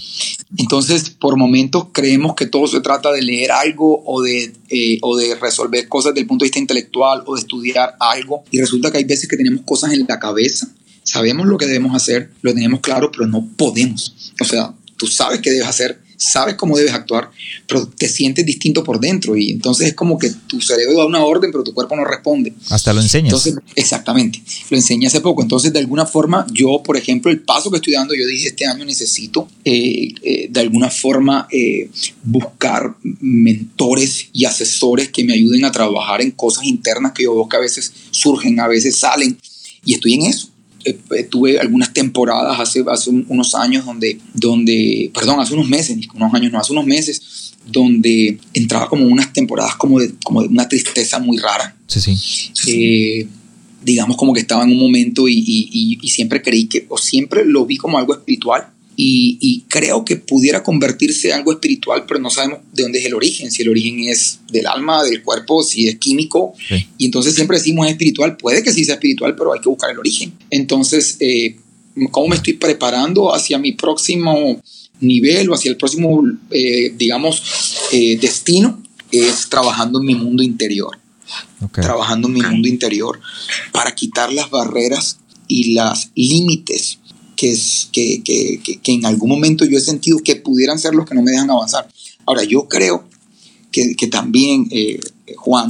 [0.56, 5.16] Entonces, por momentos creemos que todo se trata de leer algo o de, eh, o
[5.16, 8.90] de resolver cosas desde el punto de vista intelectual o de estudiar algo y resulta
[8.90, 10.66] que hay veces que tenemos cosas en la cabeza,
[11.04, 14.32] sabemos lo que debemos hacer, lo tenemos claro, pero no podemos.
[14.40, 17.30] O sea, tú sabes qué debes hacer, sabes cómo debes actuar,
[17.66, 21.24] pero te sientes distinto por dentro y entonces es como que tu cerebro da una
[21.24, 22.54] orden, pero tu cuerpo no responde.
[22.70, 23.32] Hasta lo enseñas.
[23.32, 25.42] Entonces, exactamente, lo enseñé hace poco.
[25.42, 28.66] Entonces, de alguna forma, yo, por ejemplo, el paso que estoy dando, yo dije, este
[28.66, 31.90] año necesito eh, eh, de alguna forma eh,
[32.22, 37.48] buscar mentores y asesores que me ayuden a trabajar en cosas internas que yo veo
[37.48, 39.38] que a veces surgen, a veces salen,
[39.84, 40.53] y estoy en eso.
[40.84, 45.96] Eh, eh, tuve algunas temporadas hace, hace unos años donde, donde, perdón, hace unos meses,
[46.14, 50.48] unos años, no, hace unos meses, donde entraba como unas temporadas como de, como de
[50.48, 51.76] una tristeza muy rara.
[51.86, 52.52] Sí, sí.
[52.66, 53.28] Eh,
[53.82, 57.44] digamos como que estaba en un momento y, y, y, siempre creí que, o siempre
[57.44, 62.30] lo vi como algo espiritual, y, creo que pudiera convertirse en algo espiritual, pero no
[62.30, 65.88] sabemos de dónde es el origen, si el origen es del alma, del cuerpo, si
[65.88, 66.54] es químico.
[66.98, 69.90] Y entonces siempre decimos es espiritual, puede que sí sea espiritual, pero hay que buscar
[69.90, 70.32] el origen.
[70.50, 71.56] Entonces, eh,
[72.10, 74.62] ¿cómo me estoy preparando hacia mi próximo
[75.00, 78.82] nivel o hacia el próximo, eh, digamos, eh, destino?
[79.10, 80.98] Es trabajando en mi mundo interior.
[81.72, 83.20] Trabajando en mi mundo interior
[83.72, 85.18] para quitar las barreras
[85.48, 86.98] y las límites
[87.36, 91.06] que, es, que, que, que, en algún momento yo he sentido que pudieran ser los
[91.06, 91.88] que no me dejan avanzar.
[92.26, 93.04] Ahora, yo creo
[93.70, 95.00] que, que también, eh,
[95.36, 95.68] Juan,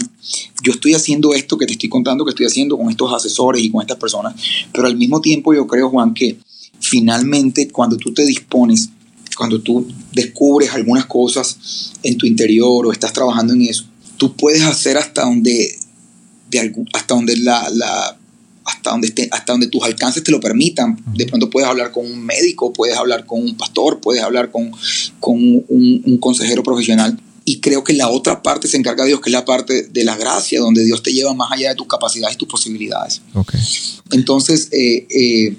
[0.63, 3.71] yo estoy haciendo esto que te estoy contando que estoy haciendo con estos asesores y
[3.71, 4.35] con estas personas,
[4.73, 6.39] pero al mismo tiempo yo creo, Juan, que
[6.81, 8.91] finalmente cuando tú te dispones,
[9.37, 13.85] cuando tú descubres algunas cosas en tu interior o estás trabajando en eso,
[14.17, 15.79] tú puedes hacer hasta donde,
[16.51, 18.19] de hasta donde la, la
[18.65, 20.99] hasta donde, esté, hasta donde tus alcances te lo permitan.
[21.15, 24.73] De pronto puedes hablar con un médico, puedes hablar con un pastor, puedes hablar con,
[25.21, 25.37] con
[25.69, 27.19] un, consejero profesional.
[27.45, 30.17] Y creo que la otra parte se encarga Dios, que es la parte de la
[30.17, 33.21] gracia, donde Dios te lleva más allá de tus capacidades y tus posibilidades.
[33.35, 33.61] Okay.
[34.13, 35.57] Entonces, eh, eh,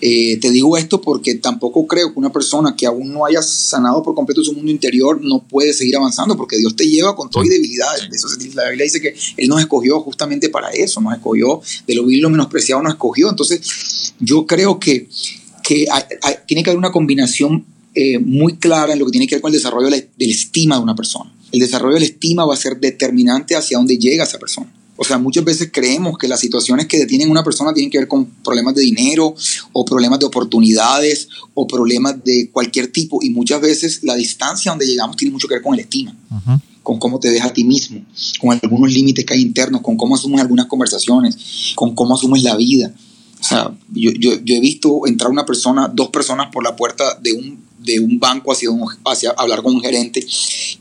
[0.00, 4.02] eh, te digo esto porque tampoco creo que una persona que aún no haya sanado
[4.02, 7.44] por completo su mundo interior no puede seguir avanzando porque Dios te lleva con todo
[7.44, 8.08] y debilidades.
[8.12, 12.04] Eso, la Biblia dice que Él nos escogió justamente para eso, nos escogió de lo
[12.06, 13.28] vil, lo menospreciado, nos escogió.
[13.28, 15.08] Entonces, yo creo que,
[15.62, 15.86] que
[16.46, 19.52] tiene que haber una combinación eh, muy clara en lo que tiene que ver con
[19.52, 21.32] el desarrollo de la, de la estima de una persona.
[21.50, 24.72] El desarrollo de la estima va a ser determinante hacia dónde llega esa persona.
[25.00, 27.98] O sea, muchas veces creemos que las situaciones que detienen a una persona tienen que
[27.98, 29.32] ver con problemas de dinero
[29.72, 34.86] o problemas de oportunidades o problemas de cualquier tipo y muchas veces la distancia donde
[34.86, 36.16] llegamos tiene mucho que ver con el estima.
[36.82, 38.00] con cómo te ves a ti mismo,
[38.40, 42.56] con algunos límites que hay internos, con cómo asumes algunas conversaciones, con cómo asumes la
[42.56, 42.92] vida.
[43.40, 47.18] O sea, yo, yo, yo he visto entrar una persona, dos personas por la puerta
[47.22, 50.24] de un, de un banco hacia, un, hacia hablar con un gerente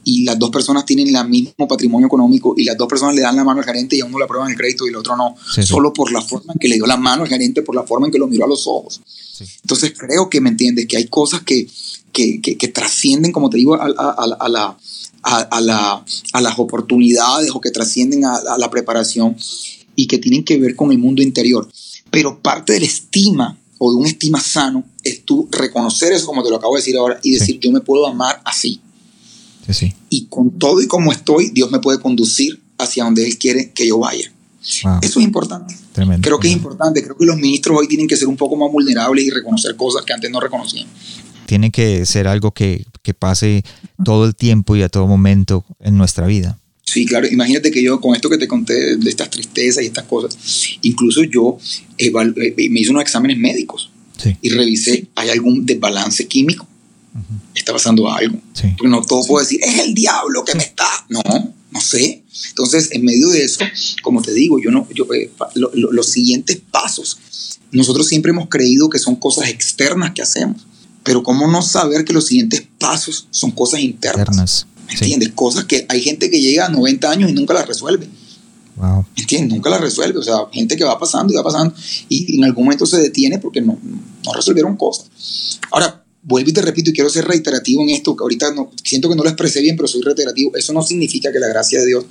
[0.04, 3.36] y las dos personas tienen el mismo patrimonio económico y las dos personas le dan
[3.36, 5.36] la mano al gerente y a uno le aprueban el crédito y el otro no,
[5.56, 5.68] Sí, sí.
[5.68, 8.08] solo por la forma en que le dio la mano al gerente, por la forma
[8.08, 9.02] en que lo miró a los ojos.
[9.34, 9.44] Sí.
[9.64, 11.68] Entonces creo que me entiendes, que hay cosas que,
[12.12, 14.78] que, que, que trascienden, como te digo, a, a- a- a la,
[15.24, 19.36] a, la, a las oportunidades o que trascienden a, a la preparación
[19.96, 21.68] y que tienen que ver con el mundo interior.
[22.12, 26.44] Pero parte de la estima o de un estima sano es tú reconocer eso, como
[26.44, 28.82] te lo acabo de decir ahora, y decir, yo me puedo amar así.
[29.66, 29.94] Sí, sí.
[30.10, 33.88] Y con todo y como estoy, Dios me puede conducir hacia donde Él quiere que
[33.88, 34.32] yo vaya.
[34.84, 35.76] Wow, Eso es importante.
[35.94, 36.26] tremendo.
[36.26, 37.04] Creo que es importante.
[37.04, 40.04] Creo que los ministros hoy tienen que ser un poco más vulnerables y reconocer cosas
[40.04, 40.88] que antes no reconocían.
[41.46, 43.64] Tiene que ser algo que, que pase
[44.04, 46.60] todo el tiempo y a todo momento en nuestra vida.
[46.90, 47.28] Sí, claro.
[47.28, 50.38] Imagínate que yo, con esto que te conté de estas tristezas y estas cosas,
[50.82, 51.58] incluso yo
[51.98, 56.66] evalu- eh, me hice unos exámenes médicos Sí, y revisé, ¿hay algún desbalance químico?
[57.54, 58.40] ¿Está pasando algo?
[58.54, 58.68] sí.
[58.78, 60.88] Porque no todo puedo decir, es el diablo que me está.
[61.10, 61.22] No,
[61.72, 62.24] no sé.
[62.50, 63.60] Entonces, en medio de eso,
[64.02, 67.20] como te digo, yo no, yo, eh, lo- lo- los siguientes pasos,
[67.72, 70.66] nosotros siempre hemos creído que son cosas externas que hacemos.
[71.04, 74.22] Pero ¿cómo no saber que los siguientes pasos son cosas internas?
[74.28, 74.68] Eternas.
[74.88, 75.04] ¿Me Sí.
[75.06, 75.30] entiendes?
[75.36, 78.08] Cosas que hay gente que llega a 90 años y nunca las resuelve.
[78.76, 79.06] Wow.
[79.16, 79.54] ¿Me entiendes?
[79.56, 80.20] Nunca las resuelve.
[80.20, 81.74] O sea, gente que va pasando y va pasando
[82.10, 83.78] y en algún momento se detiene porque no,
[84.26, 85.08] no resolvieron cosas.
[85.72, 89.08] Ahora, vuelvo y te repito y quiero ser reiterativo en esto, que ahorita no, siento
[89.08, 90.52] que no lo expresé bien, pero soy reiterativo.
[90.58, 92.06] Eso no significa que la gracia de Dios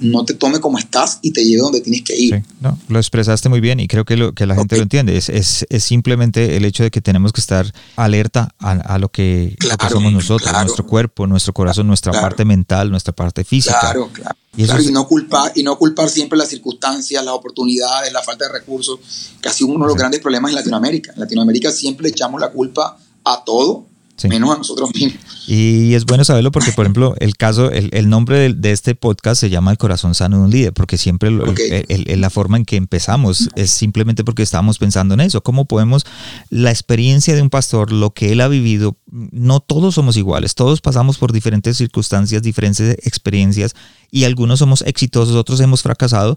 [0.00, 2.36] no te tome como estás y te lleve donde tienes que ir.
[2.36, 4.78] Sí, no, lo expresaste muy bien y creo que, lo, que la gente Ok.
[4.78, 5.16] lo entiende.
[5.16, 9.08] Es, es, es simplemente el hecho de que tenemos que estar alerta a, a lo,
[9.08, 10.64] que, lo que Claro, somos nosotros, claro.
[10.64, 12.26] nuestro cuerpo, nuestro corazón, nuestra Claro.
[12.28, 13.78] parte mental, nuestra parte física.
[13.80, 14.36] Claro, claro.
[14.56, 18.12] Y eso Claro, es- y, no culpar, y no culpar siempre las circunstancias, las oportunidades,
[18.12, 19.00] la falta de recursos,
[19.42, 19.98] que ha sido uno de los Sí.
[19.98, 21.12] grandes problemas en Latinoamérica.
[21.14, 22.96] En Latinoamérica siempre echamos la culpa
[23.32, 24.26] a todo, Sí.
[24.26, 25.22] menos a nosotros mismos.
[25.46, 28.96] Y es bueno saberlo porque, por ejemplo, el caso, el, el nombre de, de este
[28.96, 31.60] podcast se llama El corazón sano de un líder, porque siempre lo- Ok.
[31.70, 35.40] el- el- el- la forma en que empezamos es simplemente porque estábamos pensando en eso.
[35.44, 36.04] ¿Cómo podemos,
[36.50, 40.80] la experiencia de un pastor, lo que él ha vivido, no todos somos iguales, todos
[40.80, 43.76] pasamos por diferentes circunstancias, diferentes experiencias
[44.10, 46.36] y algunos somos exitosos, otros hemos fracasado.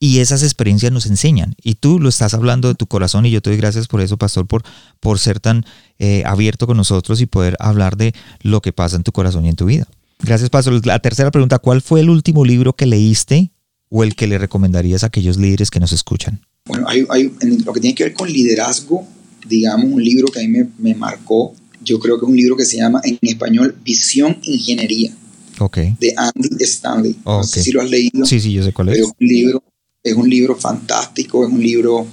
[0.00, 1.54] Y esas experiencias nos enseñan.
[1.62, 4.16] Y tú lo estás hablando de tu corazón y yo te doy gracias por eso,
[4.16, 4.62] pastor, por,
[5.00, 5.64] por ser tan
[5.98, 9.48] eh, abierto con nosotros y poder hablar de lo que pasa en tu corazón y
[9.48, 9.88] en tu vida.
[10.20, 10.84] Gracias, pastor.
[10.86, 13.50] La tercera pregunta, ¿cuál fue el último libro que leíste
[13.88, 16.40] o el que le recomendarías a aquellos líderes que nos escuchan?
[16.66, 19.04] Bueno, hay, hay- en lo que tiene que ver con liderazgo,
[19.48, 22.56] digamos, un libro que a mí me, me marcó, yo creo que es un libro
[22.56, 25.12] que se llama en español Visión Ingeniería,
[25.58, 25.78] Ok.
[25.98, 27.16] de Andy Stanley.
[27.24, 28.24] No sé si lo has leído.
[28.26, 29.08] Sí, sí, yo sé cuál pero es.
[29.08, 29.62] es un libro,
[30.10, 32.06] es un libro fantástico, es un libro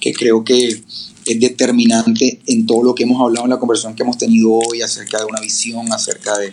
[0.00, 0.82] que creo que
[1.24, 4.82] es determinante en todo lo que hemos hablado en la conversación que hemos tenido hoy
[4.82, 6.52] acerca de una visión, acerca de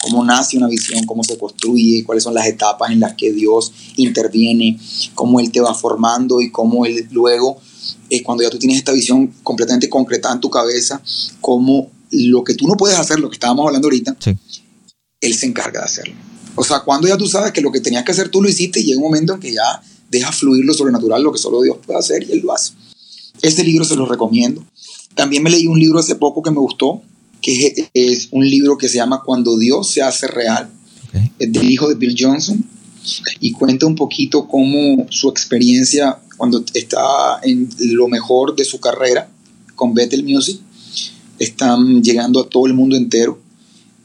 [0.00, 3.72] cómo nace una visión, cómo se construye, cuáles son las etapas en las que Dios
[3.96, 4.78] interviene,
[5.14, 7.60] cómo Él te va formando y cómo Él luego,
[8.10, 11.00] eh, cuando ya tú tienes esta visión completamente concretada en tu cabeza,
[11.40, 14.36] cómo lo que tú no puedes hacer, lo que estábamos hablando ahorita, Sí.
[15.20, 16.14] él se encarga de hacerlo.
[16.54, 18.80] O sea, cuando ya tú sabes que lo que tenías que hacer tú lo hiciste
[18.80, 21.78] y llega un momento en que ya deja fluir lo sobrenatural, lo que solo Dios
[21.84, 22.72] puede hacer y él lo hace.
[23.42, 24.64] Este libro se lo recomiendo.
[25.14, 27.02] También me leí un libro hace poco que me gustó,
[27.40, 30.70] que es, un libro que se llama Cuando Dios se hace real,
[31.08, 31.32] Ok.
[31.38, 32.64] es del hijo de Bill Johnson
[33.40, 39.28] y cuenta un poquito cómo su experiencia cuando está en lo mejor de su carrera
[39.74, 40.60] con Bethel Music,
[41.38, 43.38] están llegando a todo el mundo entero.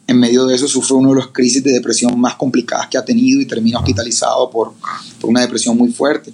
[0.05, 3.05] En medio de eso sufre una de las crisis de depresión más complicadas que ha
[3.05, 4.73] tenido y termina hospitalizado por,
[5.19, 6.33] por una depresión muy fuerte.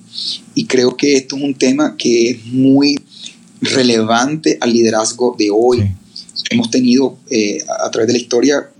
[0.55, 2.99] Y creo que esto es un tema que es muy
[3.61, 5.81] relevante al liderazgo de hoy.
[6.33, 6.43] Sí.
[6.49, 8.71] Hemos tenido eh, a, través de la historia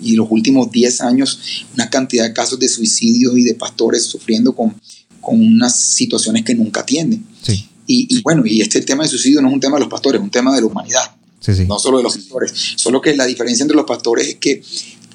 [0.00, 4.54] y los últimos 10 años una cantidad de casos de suicidios y de pastores sufriendo
[4.54, 4.74] con,
[5.20, 7.26] con unas situaciones que nunca atienden.
[7.42, 7.68] Sí.
[7.88, 10.20] Y, y bueno, y este tema de suicidio no es un tema de los pastores,
[10.20, 11.17] es un tema de la humanidad,
[11.48, 11.66] Sí, sí.
[11.66, 12.52] no solo de los pastores.
[12.76, 14.62] Solo que la diferencia entre los pastores es que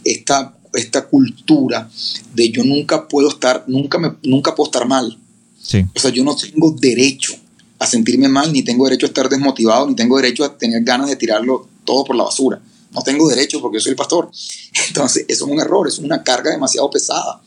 [0.03, 1.89] esta, esta cultura
[2.33, 5.17] de yo nunca puedo estar, nunca, me, nunca puedo estar mal.
[5.61, 5.85] Sí.
[5.95, 7.33] O sea, yo no tengo derecho
[7.77, 11.07] a sentirme mal, ni tengo derecho a estar desmotivado, ni tengo derecho a tener ganas
[11.07, 12.59] de tirarlo todo por la basura.
[12.91, 14.31] No tengo derecho porque yo soy el pastor.
[14.87, 17.41] Entonces, eso es un error, es una carga demasiado pesada.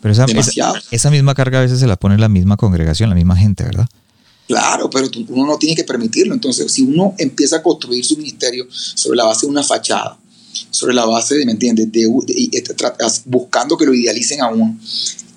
[0.00, 0.26] Pero esa,
[0.90, 3.86] esa misma carga a veces se la pone la misma congregación, la misma gente, ¿verdad?
[4.46, 6.34] Claro, pero uno no tiene que permitirlo.
[6.34, 10.18] Entonces, si uno empieza a construir su ministerio sobre la base de una fachada,
[10.70, 11.90] sobre la base de, ¿me entiendes?
[11.90, 12.06] De,
[13.26, 14.78] buscando que lo idealicen a uno,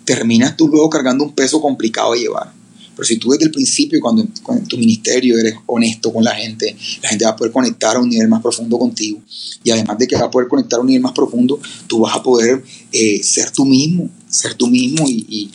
[0.03, 2.51] terminas tú luego cargando un peso complicado de llevar.
[2.97, 6.75] Pero si tú desde el principio, cuando, en tu ministerio eres honesto con la gente,
[7.03, 9.21] la gente va a poder conectar a un nivel más profundo contigo.
[9.63, 12.15] Y además de que va a poder conectar a un nivel más profundo, tú vas
[12.15, 15.05] a poder eh, ser tú mismo, ser tú mismo.
[15.07, 15.51] Y,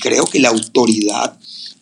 [0.00, 1.36] creo que la autoridad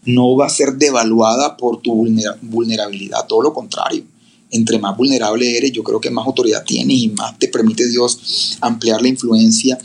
[0.04, 4.04] no va a ser devaluada por tu vulnerabilidad, todo lo contrario
[4.50, 8.58] entre más vulnerable eres, yo creo que más autoridad tienes y más te permite Dios
[8.60, 9.78] ampliar la influencia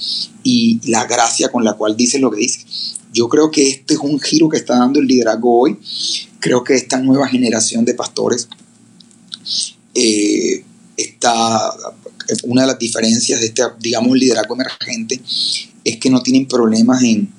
[0.44, 2.96] y la gracia con la cual dices lo que dices.
[3.14, 5.78] Yo creo que este es un giro que está dando el liderazgo hoy.
[6.40, 8.50] Creo que esta nueva generación de pastores
[9.94, 10.64] eh,
[10.98, 11.74] está,
[12.44, 15.22] una de las diferencias de este, digamos, liderazgo emergente
[15.84, 17.32] es que no tienen problemas en,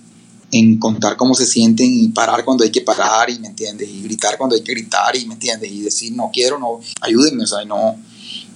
[0.59, 4.02] en contar cómo se sienten y parar cuando hay que parar, y me entiendes, y
[4.02, 7.46] gritar cuando hay que gritar, y me entiendes, y decir no quiero, no, ayúdenme, o
[7.46, 7.96] sea, no,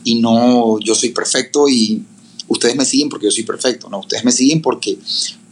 [0.05, 2.05] y no, yo soy perfecto y
[2.49, 4.99] ustedes me siguen porque yo soy perfecto, no, ustedes me siguen porque,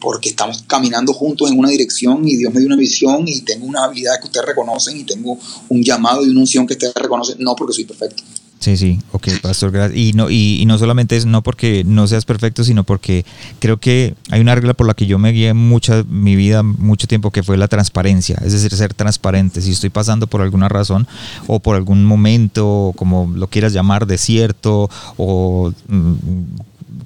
[0.00, 3.66] porque estamos caminando juntos en una dirección y Dios me dio una visión y tengo
[3.66, 5.38] una habilidad que ustedes reconocen y tengo
[5.68, 8.22] un llamado y una unción que ustedes reconocen, no porque soy perfecto.
[8.60, 9.98] Sí, sí, ok, pastor, gracias.
[9.98, 13.24] Y no, y, no solamente es no porque no seas perfecto, sino porque
[13.60, 17.06] creo que hay una regla por la que yo me guié mucha mi vida, mucho
[17.06, 19.62] tiempo, que fue la transparencia, es decir, ser transparente.
[19.62, 21.06] Si estoy pasando por alguna razón
[21.46, 26.12] o por algún momento, como lo quieras llamar, desierto o mm,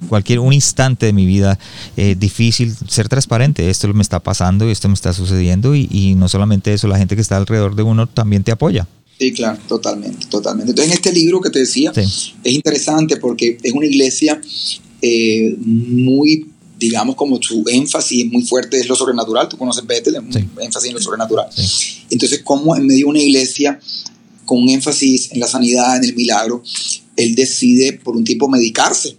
[0.09, 1.59] cualquier un instante de mi vida
[1.97, 6.29] eh, difícil, ser transparente, esto me está pasando y esto me está sucediendo y, no
[6.29, 8.87] solamente eso, la gente que está alrededor de uno también te apoya.
[9.19, 10.71] Sí, claro, totalmente, totalmente.
[10.71, 14.41] Entonces en este libro que te decía es interesante porque es una iglesia
[15.01, 16.47] eh, muy
[16.79, 19.47] digamos, como su énfasis muy fuerte es lo sobrenatural.
[19.47, 21.47] Tú conoces Bethel, énfasis en lo sobrenatural.
[22.09, 23.79] Entonces, como en medio de una iglesia
[24.45, 26.61] con un énfasis en la sanidad, en el milagro,
[27.15, 29.15] él decide por un tiempo medicarse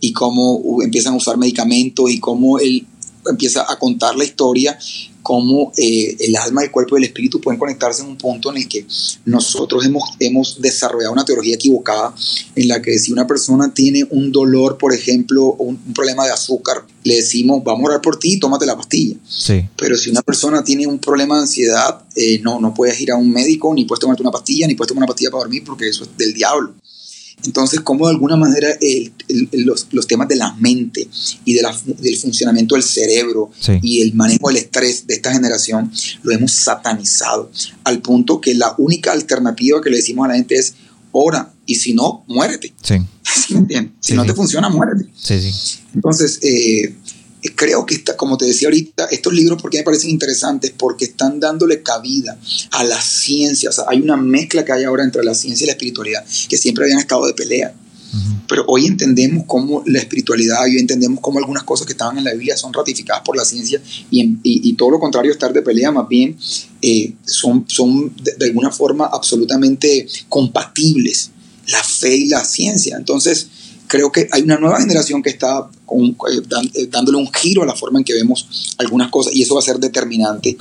[0.00, 2.86] y cómo empiezan a usar medicamentos y cómo él
[3.30, 4.78] empieza a contar la historia,
[5.22, 8.58] cómo eh, el alma, el cuerpo y el espíritu pueden conectarse en un punto en
[8.58, 8.86] el que
[9.24, 12.14] nosotros hemos, hemos desarrollado una teoría equivocada
[12.54, 16.32] en la que si una persona tiene un dolor, por ejemplo, o un, problema de
[16.32, 19.16] azúcar, le decimos, vamos a orar por ti, tómate la pastilla.
[19.28, 19.68] Sí.
[19.76, 23.16] Pero si una persona tiene un problema de ansiedad, eh, no, no puedes ir a
[23.16, 25.88] un médico, ni puedes tomarte una pastilla, ni puedes tomar una pastilla para dormir, porque
[25.88, 26.74] eso es del diablo.
[27.44, 28.68] Entonces, como de alguna manera
[29.52, 31.08] los, temas de la mente
[31.44, 31.62] y de
[31.98, 33.50] del funcionamiento del cerebro
[33.82, 35.90] y el manejo del estrés de esta generación
[36.22, 37.50] lo hemos satanizado
[37.84, 40.74] al punto que la única alternativa que le decimos a la gente es
[41.12, 42.72] ora y si no, muérete.
[42.82, 42.96] Sí.
[44.00, 45.08] Si no te funciona, muérete.
[45.94, 46.94] Entonces, eh,
[47.50, 50.72] creo que, está, como te decía ahorita, estos libros, porque me parecen interesantes?
[50.76, 52.38] Porque están dándole cabida
[52.70, 53.70] a la ciencia.
[53.70, 56.56] O sea, hay una mezcla que hay ahora entre la ciencia y la espiritualidad, que
[56.56, 57.74] siempre habían estado de pelea.
[58.46, 62.32] Pero hoy entendemos cómo la espiritualidad, hoy entendemos cómo algunas cosas que estaban en la
[62.32, 63.80] Biblia son ratificadas por la ciencia
[64.10, 66.36] y, y, todo lo contrario, estar de pelea, más bien
[66.82, 71.30] eh, son, son de, alguna forma absolutamente compatibles,
[71.68, 72.96] la fe y la ciencia.
[72.98, 73.48] Entonces,
[73.92, 76.42] creo que hay una nueva generación que está eh,
[76.74, 79.60] eh, dándole un giro a la forma en que vemos algunas cosas y eso va
[79.60, 80.56] a ser determinante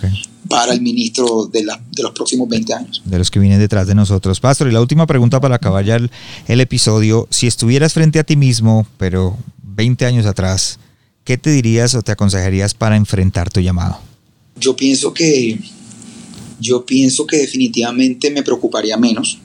[0.50, 3.02] para el ministro de, de, los próximos 20 años.
[3.06, 4.42] De los que vienen detrás de nosotros.
[4.42, 6.12] Pastor, y la última pregunta para acabar ya el,
[6.50, 7.26] el episodio.
[7.30, 10.78] Si estuvieras frente a ti mismo, pero 20 años atrás,
[11.24, 13.98] ¿qué te dirías o te aconsejarías para enfrentar tu llamado?
[14.58, 15.58] Yo pienso que
[16.60, 19.40] yo pienso que definitivamente me preocuparía menos.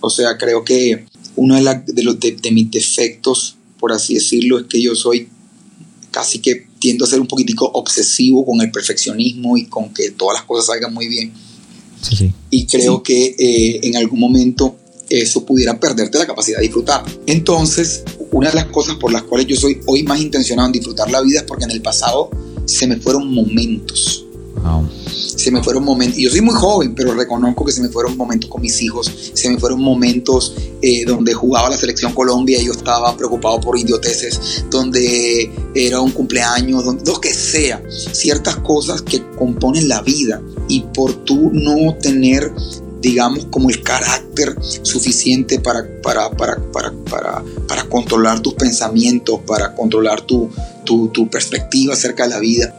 [0.00, 1.06] O sea, creo que
[1.36, 5.28] uno de, los de, mis defectos, por así decirlo, es que yo soy
[6.10, 10.38] casi que tiendo a ser un poquitico obsesivo con el perfeccionismo y con que todas
[10.38, 11.32] las cosas salgan muy bien.
[12.50, 14.76] Y creo que eh, en algún momento
[15.08, 17.04] eso pudiera perderte la capacidad de disfrutar.
[17.26, 21.10] Entonces, una de las cosas por las cuales yo soy hoy más intencionado en disfrutar
[21.10, 22.30] la vida es porque en el pasado
[22.66, 24.23] se me fueron momentos
[25.36, 28.48] se me fueron momentos, yo soy muy joven, pero reconozco que se me fueron momentos
[28.48, 32.72] con mis hijos, se me fueron momentos eh, donde jugaba la selección Colombia y yo
[32.72, 39.22] estaba preocupado por idioteces, donde era un cumpleaños, donde, lo que sea, ciertas cosas que
[39.36, 42.52] componen la vida y por tú no tener
[43.00, 50.22] digamos, como el carácter suficiente para, para, para, para, para controlar tus pensamientos, para controlar
[50.22, 50.48] tu,
[50.84, 52.74] tu, tu perspectiva acerca de la vida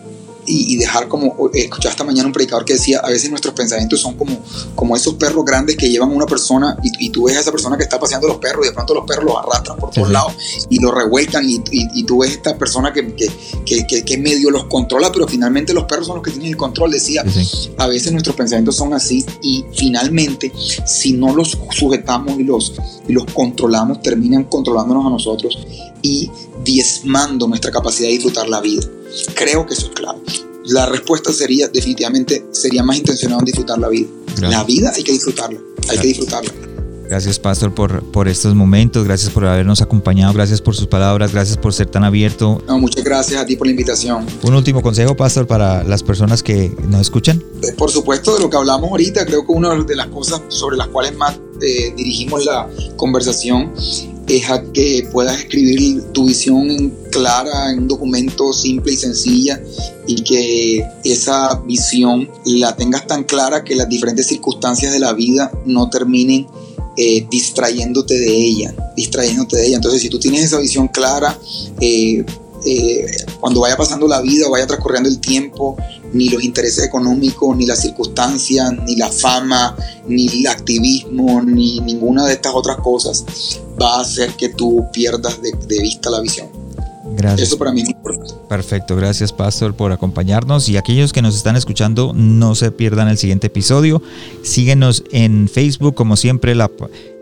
[0.45, 4.15] y, dejar como, escuché esta mañana un predicador que decía, a veces nuestros pensamientos son
[4.15, 4.37] como,
[4.75, 7.77] como esos perros grandes que llevan a una persona y, tú ves a esa persona
[7.77, 10.33] que está paseando los perros y de pronto los perros los arrastran por todos lados
[10.69, 14.65] y los revuelcan y, y, tú ves esta persona que, que, que, que, medio los
[14.65, 16.91] controla, pero finalmente los perros son los que tienen el control.
[16.91, 17.23] Decía,
[17.77, 20.51] a veces nuestros pensamientos son así y finalmente
[20.85, 22.73] si no los sujetamos y los,
[23.07, 25.57] y los controlamos, terminan controlándonos a nosotros
[26.01, 26.29] y
[26.65, 28.85] diezmando nuestra capacidad de disfrutar la vida.
[29.35, 30.19] Creo que eso es clave.
[30.65, 34.09] La respuesta sería, definitivamente, sería más intencionado en disfrutar la vida.
[34.41, 36.51] La vida hay que disfrutarla, hay que disfrutarla.
[37.07, 39.05] Gracias, Pastor, por, por estos momentos.
[39.05, 40.33] Gracias por habernos acompañado.
[40.33, 41.33] Gracias por sus palabras.
[41.33, 42.63] Gracias por ser tan abierto.
[42.67, 44.25] No, muchas gracias a ti por la invitación.
[44.41, 47.43] Un último consejo, Pastor, para las personas que nos escuchan.
[47.61, 50.77] Eh, por supuesto, de lo que hablamos ahorita, creo que una de las cosas sobre
[50.77, 53.71] las cuales más eh, dirigimos la conversación
[54.27, 59.61] es a que puedas escribir tu visión clara en un documento simple y sencilla
[60.07, 65.51] y que esa visión la tengas tan clara que las diferentes circunstancias de la vida
[65.65, 66.47] no terminen
[66.97, 69.75] eh, distrayéndote de ella, distrayéndote de ella.
[69.75, 71.37] Entonces, si tú tienes esa visión clara,
[71.81, 72.25] eh,
[72.65, 73.05] eh,
[73.39, 75.77] cuando vaya pasando la vida vaya transcurriendo el tiempo,
[76.13, 79.75] ni los intereses económicos, ni las circunstancias, ni la fama,
[80.07, 83.25] ni el activismo, ni ninguna de estas otras cosas
[83.81, 86.47] va a hacer que tú pierdas de, de vista la visión.
[87.15, 87.49] Gracias.
[87.49, 88.33] Eso para mí es importante.
[88.49, 93.17] Perfecto, gracias Pastor por acompañarnos y aquellos que nos están escuchando no se pierdan el
[93.17, 94.01] siguiente episodio.
[94.43, 96.69] Síguenos en Facebook como siempre la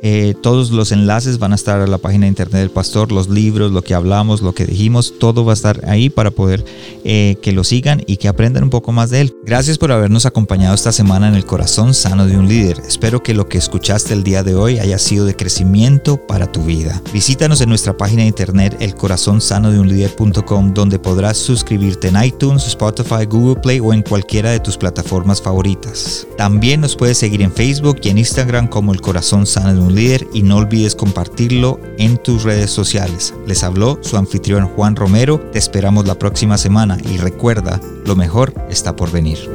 [0.05, 3.29] eh, todos los enlaces van a estar a la página de internet del pastor, los
[3.29, 6.65] libros, lo que hablamos, lo que dijimos, todo va a estar ahí para poder
[7.05, 9.33] eh, que lo sigan y que aprendan un poco más de él.
[9.45, 12.81] Gracias por habernos acompañado esta semana en el corazón sano de un líder.
[12.85, 16.63] Espero que lo que escuchaste el día de hoy haya sido de crecimiento para tu
[16.63, 17.01] vida.
[17.13, 23.79] Visítanos en nuestra página de internet elcorazonsanodeunlider.com donde podrás suscribirte en iTunes, Spotify, Google Play
[23.79, 26.27] o en cualquiera de tus plataformas favoritas.
[26.37, 29.92] También nos puedes seguir en Facebook y en Instagram como el corazón sano de un
[29.95, 33.33] líder y no olvides compartirlo en tus redes sociales.
[33.47, 38.53] Les habló su anfitrión Juan Romero, te esperamos la próxima semana y recuerda, lo mejor
[38.69, 39.49] está por venir.